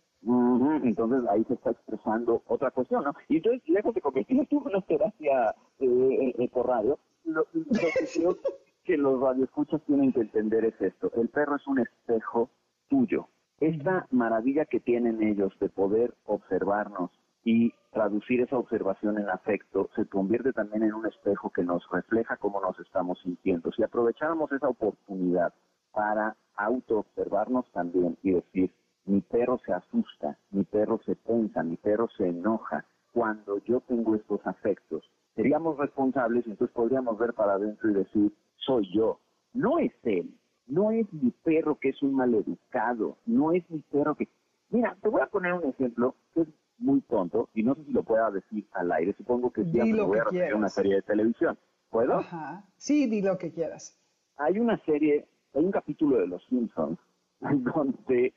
[0.83, 3.13] entonces ahí se está expresando otra cuestión, ¿no?
[3.29, 7.63] Y entonces, lejos de convertirse en una terapia eh, eh, por radio, lo, que
[8.13, 8.37] creo
[8.83, 11.11] que los radioescuchas tienen que entender es esto.
[11.15, 12.49] El perro es un espejo
[12.89, 13.27] tuyo.
[13.59, 17.11] Esta maravilla que tienen ellos de poder observarnos
[17.43, 22.37] y traducir esa observación en afecto se convierte también en un espejo que nos refleja
[22.37, 23.71] cómo nos estamos sintiendo.
[23.71, 25.53] Si aprovecháramos esa oportunidad
[25.91, 28.71] para auto-observarnos también y decir,
[29.05, 34.15] mi perro se asusta, mi perro se tensa, mi perro se enoja, cuando yo tengo
[34.15, 39.19] estos afectos, seríamos responsables y entonces podríamos ver para adentro y decir, soy yo,
[39.53, 40.35] no es él,
[40.65, 44.27] no es mi perro que es un maleducado, no es mi perro que...
[44.69, 46.47] Mira, te voy a poner un ejemplo que es
[46.79, 49.13] muy tonto y no sé si lo pueda decir al aire.
[49.13, 51.57] Supongo que sí, lo voy a referir una serie de televisión.
[51.89, 52.15] ¿Puedo?
[52.15, 52.65] Ajá.
[52.75, 53.97] Sí, di lo que quieras.
[54.35, 56.99] Hay una serie, hay un capítulo de Los Simpsons
[57.39, 58.33] donde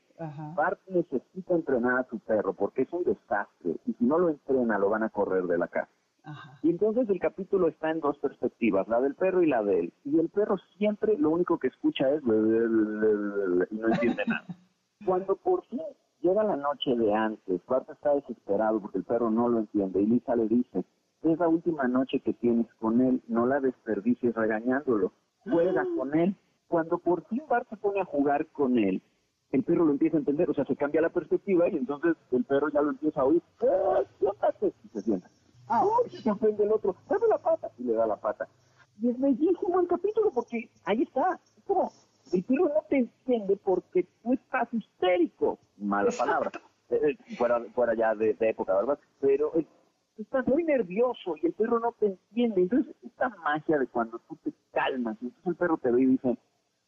[0.54, 4.78] Bart necesita entrenar a su perro porque es un desastre y si no lo entrena
[4.78, 5.90] lo van a correr de la casa.
[6.24, 6.58] Ajá.
[6.62, 9.92] Y entonces el capítulo está en dos perspectivas, la del perro y la de él.
[10.04, 14.46] Y el perro siempre lo único que escucha es y no entiende nada.
[15.06, 15.80] Cuando por fin
[16.22, 20.06] Llega la noche de antes, Bart está desesperado porque el perro no lo entiende y
[20.06, 20.84] Lisa le dice,
[21.22, 25.12] es la última noche que tienes con él, no la desperdicies regañándolo,
[25.44, 25.88] juega ah.
[25.96, 26.36] con él.
[26.68, 29.02] Cuando por fin Bart se pone a jugar con él,
[29.50, 32.44] el perro lo empieza a entender, o sea, se cambia la perspectiva y entonces el
[32.44, 34.02] perro ya lo empieza a oír, ¡Ah,
[34.60, 35.30] y se sienta.
[35.70, 35.84] ¡Ah!
[36.10, 38.48] se ofende el otro, dame la pata, y le da la pata.
[39.00, 41.90] Y es bellísimo el capítulo porque ahí está, es como
[42.32, 45.58] el perro no te entiende porque tú estás histérico.
[45.78, 46.50] Mala palabra.
[46.90, 48.98] Eh, eh, fuera, fuera ya de, época, ¿verdad?
[49.20, 49.66] Pero eh,
[50.16, 52.62] tú estás muy nervioso y el perro no te entiende.
[52.62, 56.38] Entonces, esta magia de cuando tú te calmas, entonces el perro te ve y dice,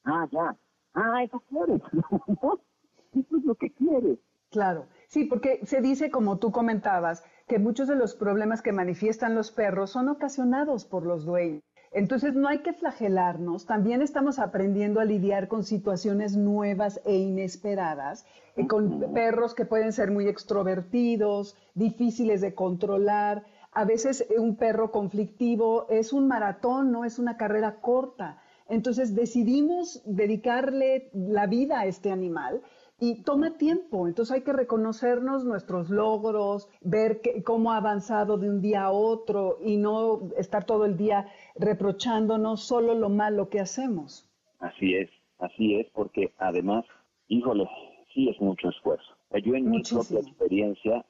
[0.04, 0.56] ah, ya,
[0.94, 1.80] ah, eso quieres.
[3.12, 4.18] eso es lo que quieres.
[4.50, 9.34] Claro, sí, porque se dice, como tú comentabas, que muchos de los problemas que manifiestan
[9.34, 11.62] los perros son ocasionados por los dueños.
[11.92, 18.24] Entonces no hay que flagelarnos, también estamos aprendiendo a lidiar con situaciones nuevas e inesperadas,
[18.56, 23.44] eh, con perros que pueden ser muy extrovertidos, difíciles de controlar.
[23.72, 28.40] A veces eh, un perro conflictivo es un maratón, no es una carrera corta.
[28.70, 32.62] Entonces decidimos dedicarle la vida a este animal
[33.02, 38.60] y toma tiempo, entonces hay que reconocernos nuestros logros, ver cómo ha avanzado de un
[38.60, 41.26] día a otro y no estar todo el día
[41.56, 44.30] reprochándonos solo lo malo que hacemos.
[44.60, 46.84] Así es, así es, porque además,
[47.26, 47.68] híjole,
[48.14, 49.16] sí es mucho esfuerzo.
[49.44, 51.04] Yo en mi propia experiencia,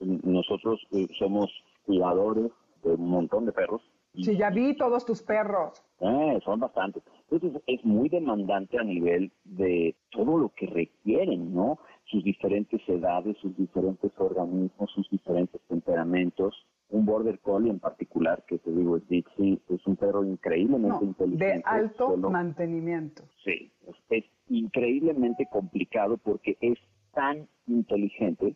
[0.00, 1.50] nosotros eh, somos
[1.84, 2.50] cuidadores
[2.82, 3.82] de un montón de perros.
[4.16, 5.82] Sí, ya vi todos tus perros.
[6.00, 7.02] Eh, son bastantes.
[7.30, 11.78] Entonces es muy demandante a nivel de todo lo que requieren, ¿no?
[12.04, 16.54] Sus diferentes edades, sus diferentes organismos, sus diferentes temperamentos.
[16.88, 21.44] Un border collie en particular, que te digo es Dixie, es un perro increíblemente inteligente.
[21.44, 23.24] De alto mantenimiento.
[23.44, 23.72] Sí,
[24.10, 26.78] es, increíblemente complicado porque es
[27.12, 28.54] tan inteligente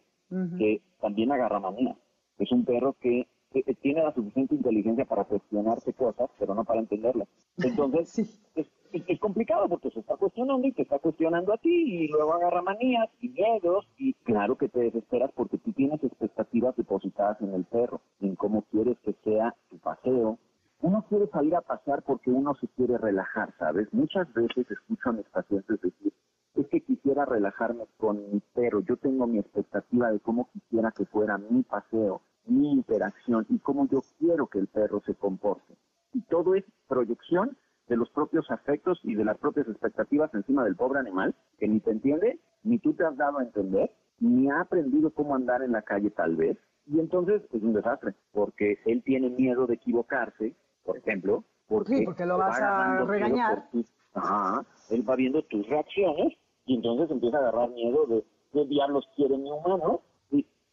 [0.59, 1.97] que también agarra manía.
[2.39, 6.81] Es un perro que eh, tiene la suficiente inteligencia para cuestionarse cosas, pero no para
[6.81, 7.27] entenderlas.
[7.57, 12.35] Entonces, es, complicado porque se está cuestionando y te está cuestionando a ti y luego
[12.35, 17.53] agarra manías y miedos y claro que te desesperas porque tú tienes expectativas depositadas en
[17.53, 20.39] el perro, en cómo quieres que sea tu paseo.
[20.83, 23.93] Uno quiere salir a pasear porque uno se quiere relajar, ¿sabes?
[23.93, 26.13] Muchas veces escucho a mis pacientes decir,
[26.55, 31.05] es que quisiera relajarme con mi perro, yo tengo mi expectativa de cómo quisiera que
[31.05, 35.75] fuera mi paseo mi interacción y cómo yo quiero que el perro se comporte.
[36.13, 37.57] Y todo es proyección
[37.89, 41.81] de los propios afectos y de las propias expectativas encima del pobre animal, que ni
[41.81, 43.91] te entiende, ni tú te has dado a entender,
[44.21, 46.59] ni ha aprendido cómo andar en la calle tal vez.
[46.87, 52.05] Y entonces es un desastre, porque él tiene miedo de equivocarse, por ejemplo, porque, sí,
[52.05, 53.69] porque lo vas a regañar.
[54.15, 56.37] ajá, él va viendo tus reacciones
[56.67, 60.01] y entonces empieza a agarrar miedo de qué diablos quiere mi humano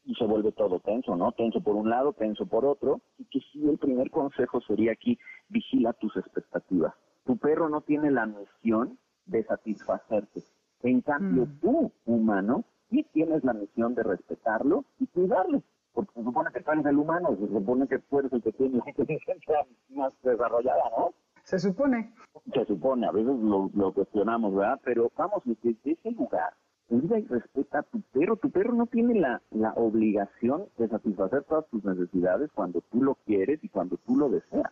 [0.07, 1.33] y se vuelve todo tenso, ¿no?
[1.33, 5.19] Tenso por un lado, tenso por otro, y que sí, el primer consejo sería aquí,
[5.49, 6.93] vigila tus expectativas.
[7.25, 10.41] Tu perro no tiene la misión de satisfacerte.
[10.81, 11.59] En cambio, mm.
[11.59, 15.61] tú, humano, sí tienes la misión de respetarlo y cuidarlo.
[15.93, 18.53] Porque se supone que tú eres el humano, se supone que tú eres el que
[18.53, 19.55] tiene la inteligencia
[19.89, 21.13] más desarrollada, ¿no?
[21.43, 22.13] Se supone.
[22.53, 24.79] Se supone, a veces lo, lo cuestionamos, ¿verdad?
[24.85, 26.53] Pero vamos, desde ese lugar,
[26.87, 28.37] cuida y respeta a tu perro.
[28.37, 33.15] Tu perro no tiene la, la obligación de satisfacer todas tus necesidades cuando tú lo
[33.25, 34.71] quieres y cuando tú lo deseas.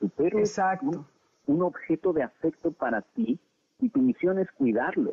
[0.00, 0.90] Tu perro Exacto.
[0.90, 1.06] es un,
[1.46, 3.38] un objeto de afecto para ti
[3.80, 5.12] y tu misión es cuidarlo.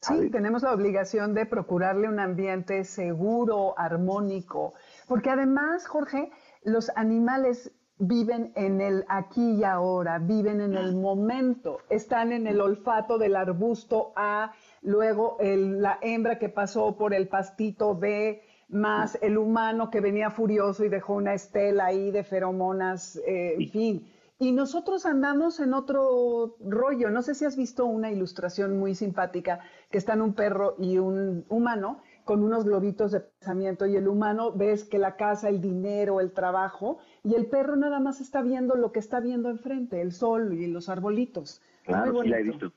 [0.00, 4.74] Sí, tenemos la obligación de procurarle un ambiente seguro, armónico,
[5.08, 6.30] porque además, Jorge,
[6.62, 12.60] los animales viven en el aquí y ahora, viven en el momento, están en el
[12.60, 14.52] olfato del arbusto A,
[14.84, 20.30] luego el- la hembra que pasó por el pastito B, más el humano que venía
[20.30, 24.06] furioso y dejó una estela ahí de feromonas, eh, en fin.
[24.38, 27.08] Y nosotros andamos en otro rollo.
[27.10, 29.60] No sé si has visto una ilustración muy simpática
[29.90, 34.50] que están un perro y un humano con unos globitos de pensamiento y el humano
[34.52, 38.74] ves que la casa, el dinero, el trabajo y el perro nada más está viendo
[38.74, 41.60] lo que está viendo enfrente, el sol y los arbolitos.
[41.84, 42.72] Claro, sí la he visto.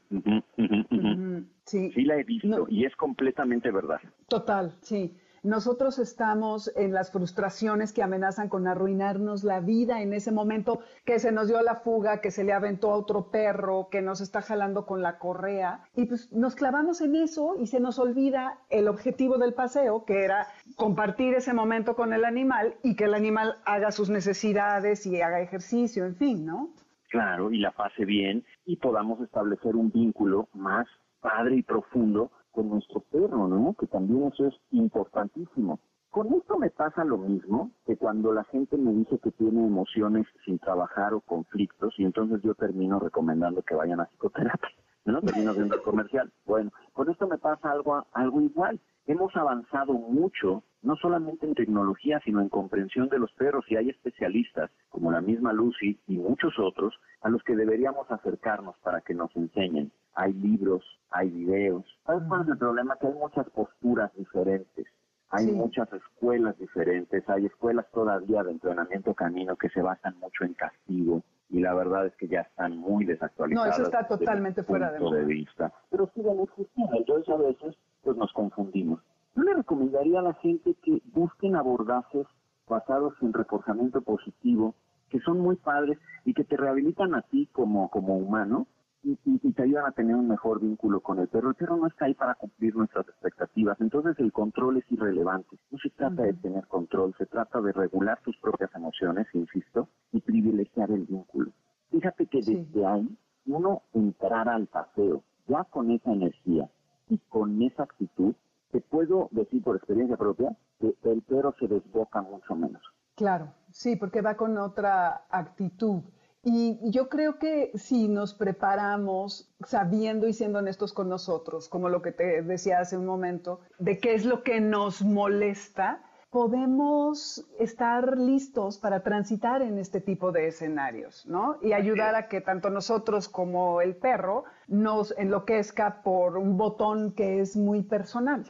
[1.66, 2.66] Sí, Sí la he visto No.
[2.70, 4.00] y es completamente verdad.
[4.28, 5.16] Total, sí.
[5.44, 11.20] Nosotros estamos en las frustraciones que amenazan con arruinarnos la vida en ese momento que
[11.20, 14.42] se nos dio la fuga, que se le aventó a otro perro, que nos está
[14.42, 15.82] jalando con la correa.
[15.96, 20.26] Y pues nos clavamos en eso y se nos olvida el objetivo del paseo, que
[20.26, 25.22] era compartir ese momento con el animal y que el animal haga sus necesidades y
[25.22, 26.72] haga ejercicio, en fin, ¿no?
[27.10, 30.88] Claro, y la pase bien y podamos establecer un vínculo más
[31.22, 33.76] padre y profundo con nuestro perro, ¿no?
[33.80, 35.80] Que también eso es importantísimo.
[36.10, 40.26] Con esto me pasa lo mismo que cuando la gente me dice que tiene emociones
[40.46, 44.70] sin trabajar o conflictos y entonces yo termino recomendando que vayan a psicoterapia,
[45.06, 45.22] ¿no?
[45.22, 46.32] Termino siendo comercial.
[46.46, 48.80] Bueno, con esto me pasa algo, algo igual.
[49.08, 53.90] Hemos avanzado mucho, no solamente en tecnología, sino en comprensión de los perros y hay
[53.90, 59.14] especialistas como la misma Lucy y muchos otros a los que deberíamos acercarnos para que
[59.14, 59.94] nos enseñen.
[60.14, 61.86] Hay libros, hay videos.
[62.06, 62.98] ¿Sabes cuál es el problema?
[63.00, 64.86] Que hay muchas posturas diferentes.
[65.30, 65.52] Hay Sí.
[65.54, 71.24] muchas escuelas diferentes, hay escuelas todavía de entrenamiento canino que se basan mucho en castigo
[71.50, 73.70] y la verdad es que ya están muy desactualizadas.
[73.70, 75.72] No, eso está totalmente fuera de punto de vista.
[75.90, 79.02] Pero siguen existiendo, entonces a veces pues nos confundimos.
[79.36, 82.26] Yo le recomendaría a la gente que busquen abordajes
[82.68, 84.76] basados en reforzamiento positivo,
[85.10, 88.68] que son muy padres y que te rehabilitan a ti como, como humano
[89.04, 89.16] y,
[89.54, 91.50] te ayudan a tener un mejor vínculo con el perro.
[91.50, 95.58] El perro no está ahí para cumplir nuestras expectativas, entonces el control es irrelevante.
[95.72, 100.22] No se trata de tener control, se trata de regular tus propias emociones, insisto, y
[100.22, 101.52] privilegiar el vínculo.
[101.92, 102.56] Fíjate que Sí.
[102.56, 106.70] desde ahí uno entrar al paseo ya con esa energía
[107.10, 108.36] y con esa actitud,
[108.72, 112.82] te puedo decir por experiencia propia que el perro se desboca mucho menos.
[113.16, 116.04] Claro, sí, porque va con otra actitud.
[116.50, 122.02] Y yo creo que si nos preparamos sabiendo y siendo honestos con nosotros, como lo
[122.02, 128.18] que te decía hace un momento, de qué es lo que nos molesta, podemos estar
[128.18, 131.58] listos para transitar en este tipo de escenarios, ¿no?
[131.62, 137.42] Y ayudar a que tanto nosotros como el perro nos enloquezca por un botón que
[137.42, 138.46] es muy personal.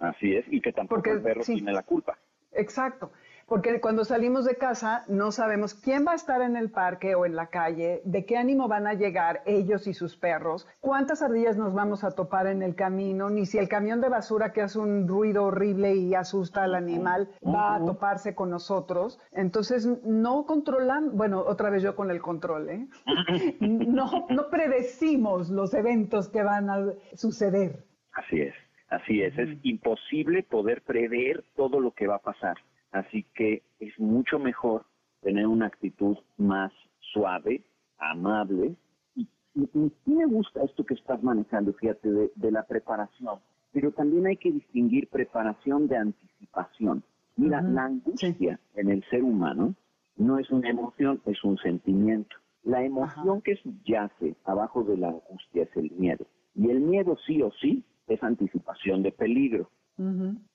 [0.00, 1.54] Así es, y que tampoco Porque, el perro sí.
[1.54, 2.18] tiene la culpa.
[2.52, 3.10] Exacto,
[3.50, 7.26] porque cuando salimos de casa no sabemos quién va a estar en el parque o
[7.26, 11.56] en la calle, de qué ánimo van a llegar ellos y sus perros, cuántas ardillas
[11.56, 14.78] nos vamos a topar en el camino, ni si el camión de basura que hace
[14.78, 19.18] un ruido horrible y asusta al animal va a toparse con nosotros.
[19.32, 22.86] Entonces no controlan, bueno, otra vez yo con el control, ¿eh?
[23.60, 27.84] No, no predecimos los eventos que van a suceder.
[28.12, 28.54] Así es,
[28.90, 29.36] así es.
[29.36, 32.56] Es imposible poder prever todo lo que va a pasar.
[32.92, 34.84] Así que es mucho mejor
[35.22, 36.72] tener una actitud más
[37.12, 37.62] suave,
[37.98, 38.74] amable.
[39.14, 43.38] Y, y- y sí me gusta esto que estás manejando, fíjate, de, de la preparación.
[43.72, 47.02] Pero también hay que distinguir preparación de anticipación.
[47.36, 49.74] Mira, la angustia en el ser humano
[50.16, 52.36] no es una emoción, es un sentimiento.
[52.64, 56.26] La emoción que subyace abajo de la angustia es el miedo.
[56.54, 59.70] Y el miedo sí o sí es anticipación de peligro.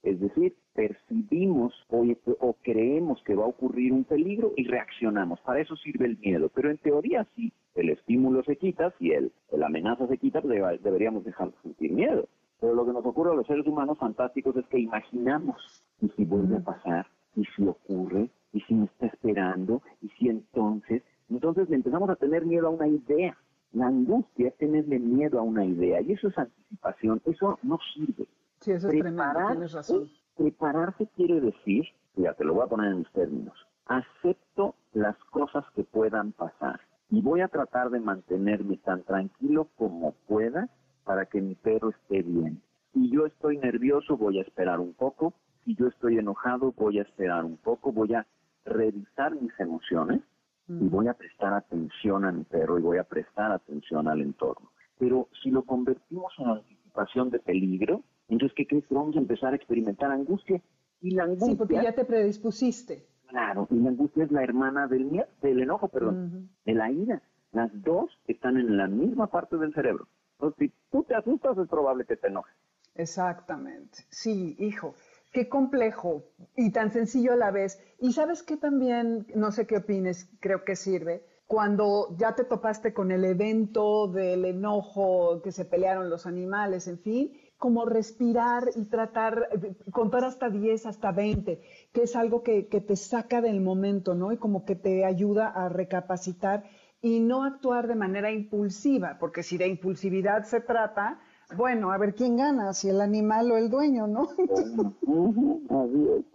[0.02, 2.04] Es decir, percibimos o,
[2.40, 5.40] o creemos que va a ocurrir un peligro y reaccionamos.
[5.42, 6.50] Para eso sirve el miedo.
[6.54, 10.82] Pero en teoría sí, el estímulo se quita, si el, la amenaza se quita, pues
[10.82, 12.28] deberíamos dejar de sentir miedo.
[12.60, 15.58] Pero lo que nos ocurre a los seres humanos fantásticos es que imaginamos,
[16.02, 20.30] y si vuelve a pasar, y si ocurre, y si me está esperando, y si
[20.30, 23.38] entonces, entonces le empezamos a tener miedo a una idea.
[23.74, 28.26] La angustia es tenerle miedo a una idea, y eso es anticipación, eso no sirve.
[28.66, 30.10] Sí, eso es tremendo, tienes razón.
[30.36, 31.86] prepararse quiere decir,
[32.16, 33.56] fíjate, lo voy a poner en mis términos,
[33.86, 40.14] acepto las cosas que puedan pasar y voy a tratar de mantenerme tan tranquilo como
[40.28, 40.68] pueda
[41.04, 42.60] para que mi perro esté bien.
[42.92, 45.36] Si yo estoy nervioso, voy a esperar un poco.
[45.64, 47.92] Si yo estoy enojado, voy a esperar un poco.
[47.92, 48.26] Voy a
[48.66, 50.22] revisar mis emociones
[50.68, 54.72] y voy a prestar atención a mi perro y voy a prestar atención al entorno.
[54.98, 59.54] Pero si lo convertimos en anticipación de peligro, entonces, ¿qué crees que vamos a empezar
[59.54, 60.62] a experimentar angustia?
[61.02, 61.48] Y la angustia...
[61.48, 63.06] Sí, porque ya te predispusiste.
[63.28, 67.22] Claro, y la angustia es la hermana del miedo, del enojo, perdón, de la ira.
[67.52, 70.08] Las dos están en la misma parte del cerebro.
[70.34, 72.56] Entonces, si tú te asustas, es probable que te enojes.
[72.96, 74.00] Exactamente.
[74.10, 74.96] Sí, hijo.
[75.32, 76.24] Qué complejo
[76.56, 77.82] y tan sencillo a la vez.
[78.00, 82.94] Y sabes que también, no sé qué opines, creo que sirve, cuando ya te topaste
[82.94, 88.86] con el evento del enojo, que se pelearon los animales, en fin, como respirar y
[88.86, 89.50] tratar,
[89.92, 91.62] contar hasta 10, hasta 20,
[91.94, 94.32] que es algo que, te saca del momento, ¿no?
[94.32, 96.64] Y como que te ayuda a recapacitar
[97.02, 101.20] y no actuar de manera impulsiva, porque si de impulsividad se trata,
[101.56, 104.24] bueno, a ver quién gana, si el animal o el dueño, ¿no?
[104.24, 106.26] así es,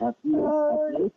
[0.00, 0.34] así
[1.04, 1.12] es,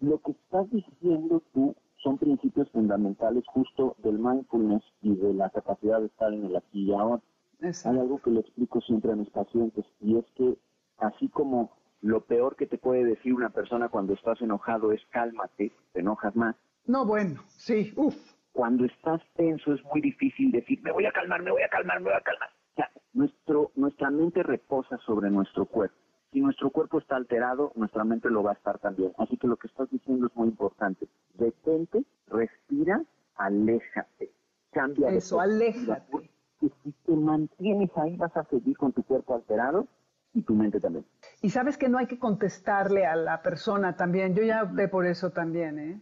[0.00, 6.00] Lo que estás diciendo tú son principios fundamentales justo del mindfulness y de la capacidad
[6.00, 7.22] de estar en el aquí y ahora.
[7.62, 10.58] Hay algo que le explico siempre a mis pacientes y es que
[10.98, 15.72] así como lo peor que te puede decir una persona cuando estás enojado es cálmate,
[15.92, 16.56] te enojas más.
[16.86, 18.16] No, bueno, sí, uff.
[18.52, 22.00] Cuando estás tenso es muy difícil decir, me voy a calmar, me voy a calmar,
[22.00, 22.48] me voy a calmar.
[22.72, 25.96] O sea, nuestro, nuestra mente reposa sobre nuestro cuerpo.
[26.32, 29.12] Si nuestro cuerpo está alterado, nuestra mente lo va a estar también.
[29.18, 31.06] Así que lo que estás diciendo es muy importante.
[31.34, 33.02] Detente, respira,
[33.36, 34.32] aléjate.
[34.72, 35.42] Cambia Eso, de
[36.62, 36.82] aléjate.
[36.84, 39.86] si te mantienes ahí, vas a seguir con tu cuerpo alterado
[40.34, 41.04] y tu mente también.
[41.40, 44.34] Y sabes que no hay que contestarle a la persona también.
[44.34, 46.00] Yo ya opté por eso también, ¿eh?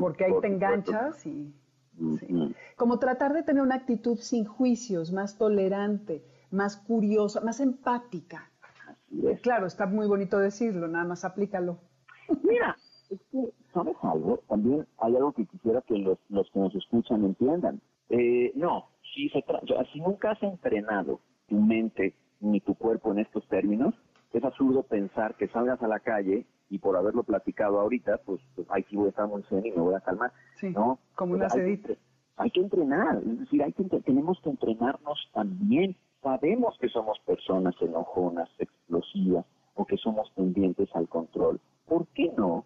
[0.00, 1.54] Porque ahí te enganchas y...
[2.76, 8.50] Como tratar de tener una actitud sin juicios, más tolerante, más curiosa, más empática.
[9.42, 11.78] Claro, está muy bonito decirlo, nada más aplícalo.
[12.42, 12.76] Mira,
[13.08, 14.40] es que, ¿sabes algo?
[14.48, 17.80] También hay algo que quisiera que los, los que nos escuchan entiendan.
[18.08, 19.44] Eh, no, si, se
[19.92, 23.94] si nunca has entrenado tu mente ni tu cuerpo en estos términos,
[24.32, 28.66] es absurdo pensar que salgas a la calle y por haberlo platicado ahorita, pues, pues
[28.70, 30.32] ahí sí voy a estar muy zen y me voy a calmar.
[30.60, 30.98] Sí, ¿no?
[31.14, 31.94] como una sedita.
[32.36, 35.96] Hay, que entrenar, es decir, hay que, tenemos que entrenarnos también.
[36.22, 41.60] Sabemos que somos personas enojonas, explosivas, o que somos pendientes al control.
[41.86, 42.64] ¿Por qué no?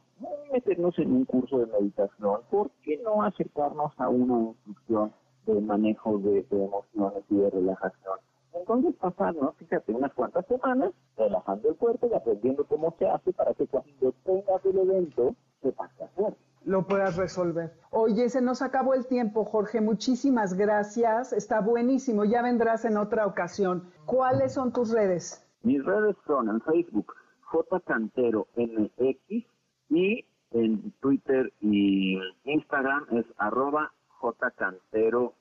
[0.52, 2.40] meternos en un curso de meditación?
[2.50, 5.12] ¿Por qué no acercarnos a una instrucción
[5.46, 8.18] de manejo de emociones y de relajación?
[8.52, 13.54] Entonces pasarnos, fíjate, unas cuantas semanas relajando el cuerpo y aprendiendo cómo se hace para
[13.54, 16.36] que cuando tengas el evento sepas qué hacer.
[16.64, 17.72] Lo puedas resolver.
[17.90, 19.80] Oye, se nos acabó el tiempo, Jorge.
[19.80, 21.32] Muchísimas gracias.
[21.32, 22.24] Está buenísimo.
[22.24, 23.90] Ya vendrás en otra ocasión.
[24.04, 25.46] ¿Cuáles son tus redes?
[25.62, 27.14] Mis redes son en Facebook
[27.84, 29.44] Cantero MX
[29.88, 35.32] y en Twitter y Instagram es arroba jcanterol.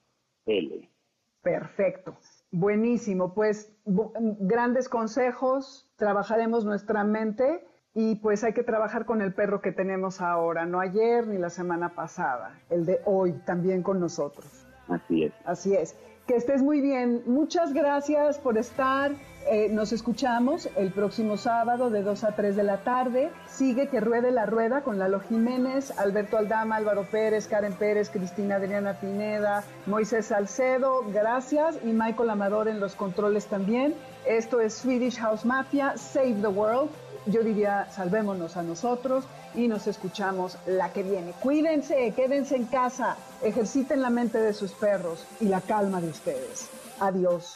[1.42, 2.18] Perfecto.
[2.52, 9.62] Buenísimo, pues grandes consejos, trabajaremos nuestra mente y pues hay que trabajar con el perro
[9.62, 14.69] que tenemos ahora, no ayer ni la semana pasada, el de hoy también con nosotros.
[14.90, 15.34] Así es.
[15.46, 15.96] Así es.
[16.28, 17.24] Que estés muy bien.
[17.26, 19.12] Muchas gracias por estar.
[19.50, 23.32] Eh, nos escuchamos el próximo sábado de 2 a 3 de la tarde.
[23.48, 28.58] Sigue que ruede la rueda con Lalo Jiménez, Alberto Aldama, Álvaro Pérez, Karen Pérez, Cristina
[28.58, 33.96] Adriana Pineda, Moisés Salcedo, gracias, y Michael Amador en los controles también.
[34.28, 36.92] Esto es Swedish House Mafia, Save the World.
[37.26, 39.26] Yo diría, salvémonos a nosotros
[39.56, 41.34] y nos escuchamos la que viene.
[41.42, 46.70] Cuídense, quédense en casa, ejerciten la mente de sus perros y la calma de ustedes.
[47.00, 47.56] Adiós.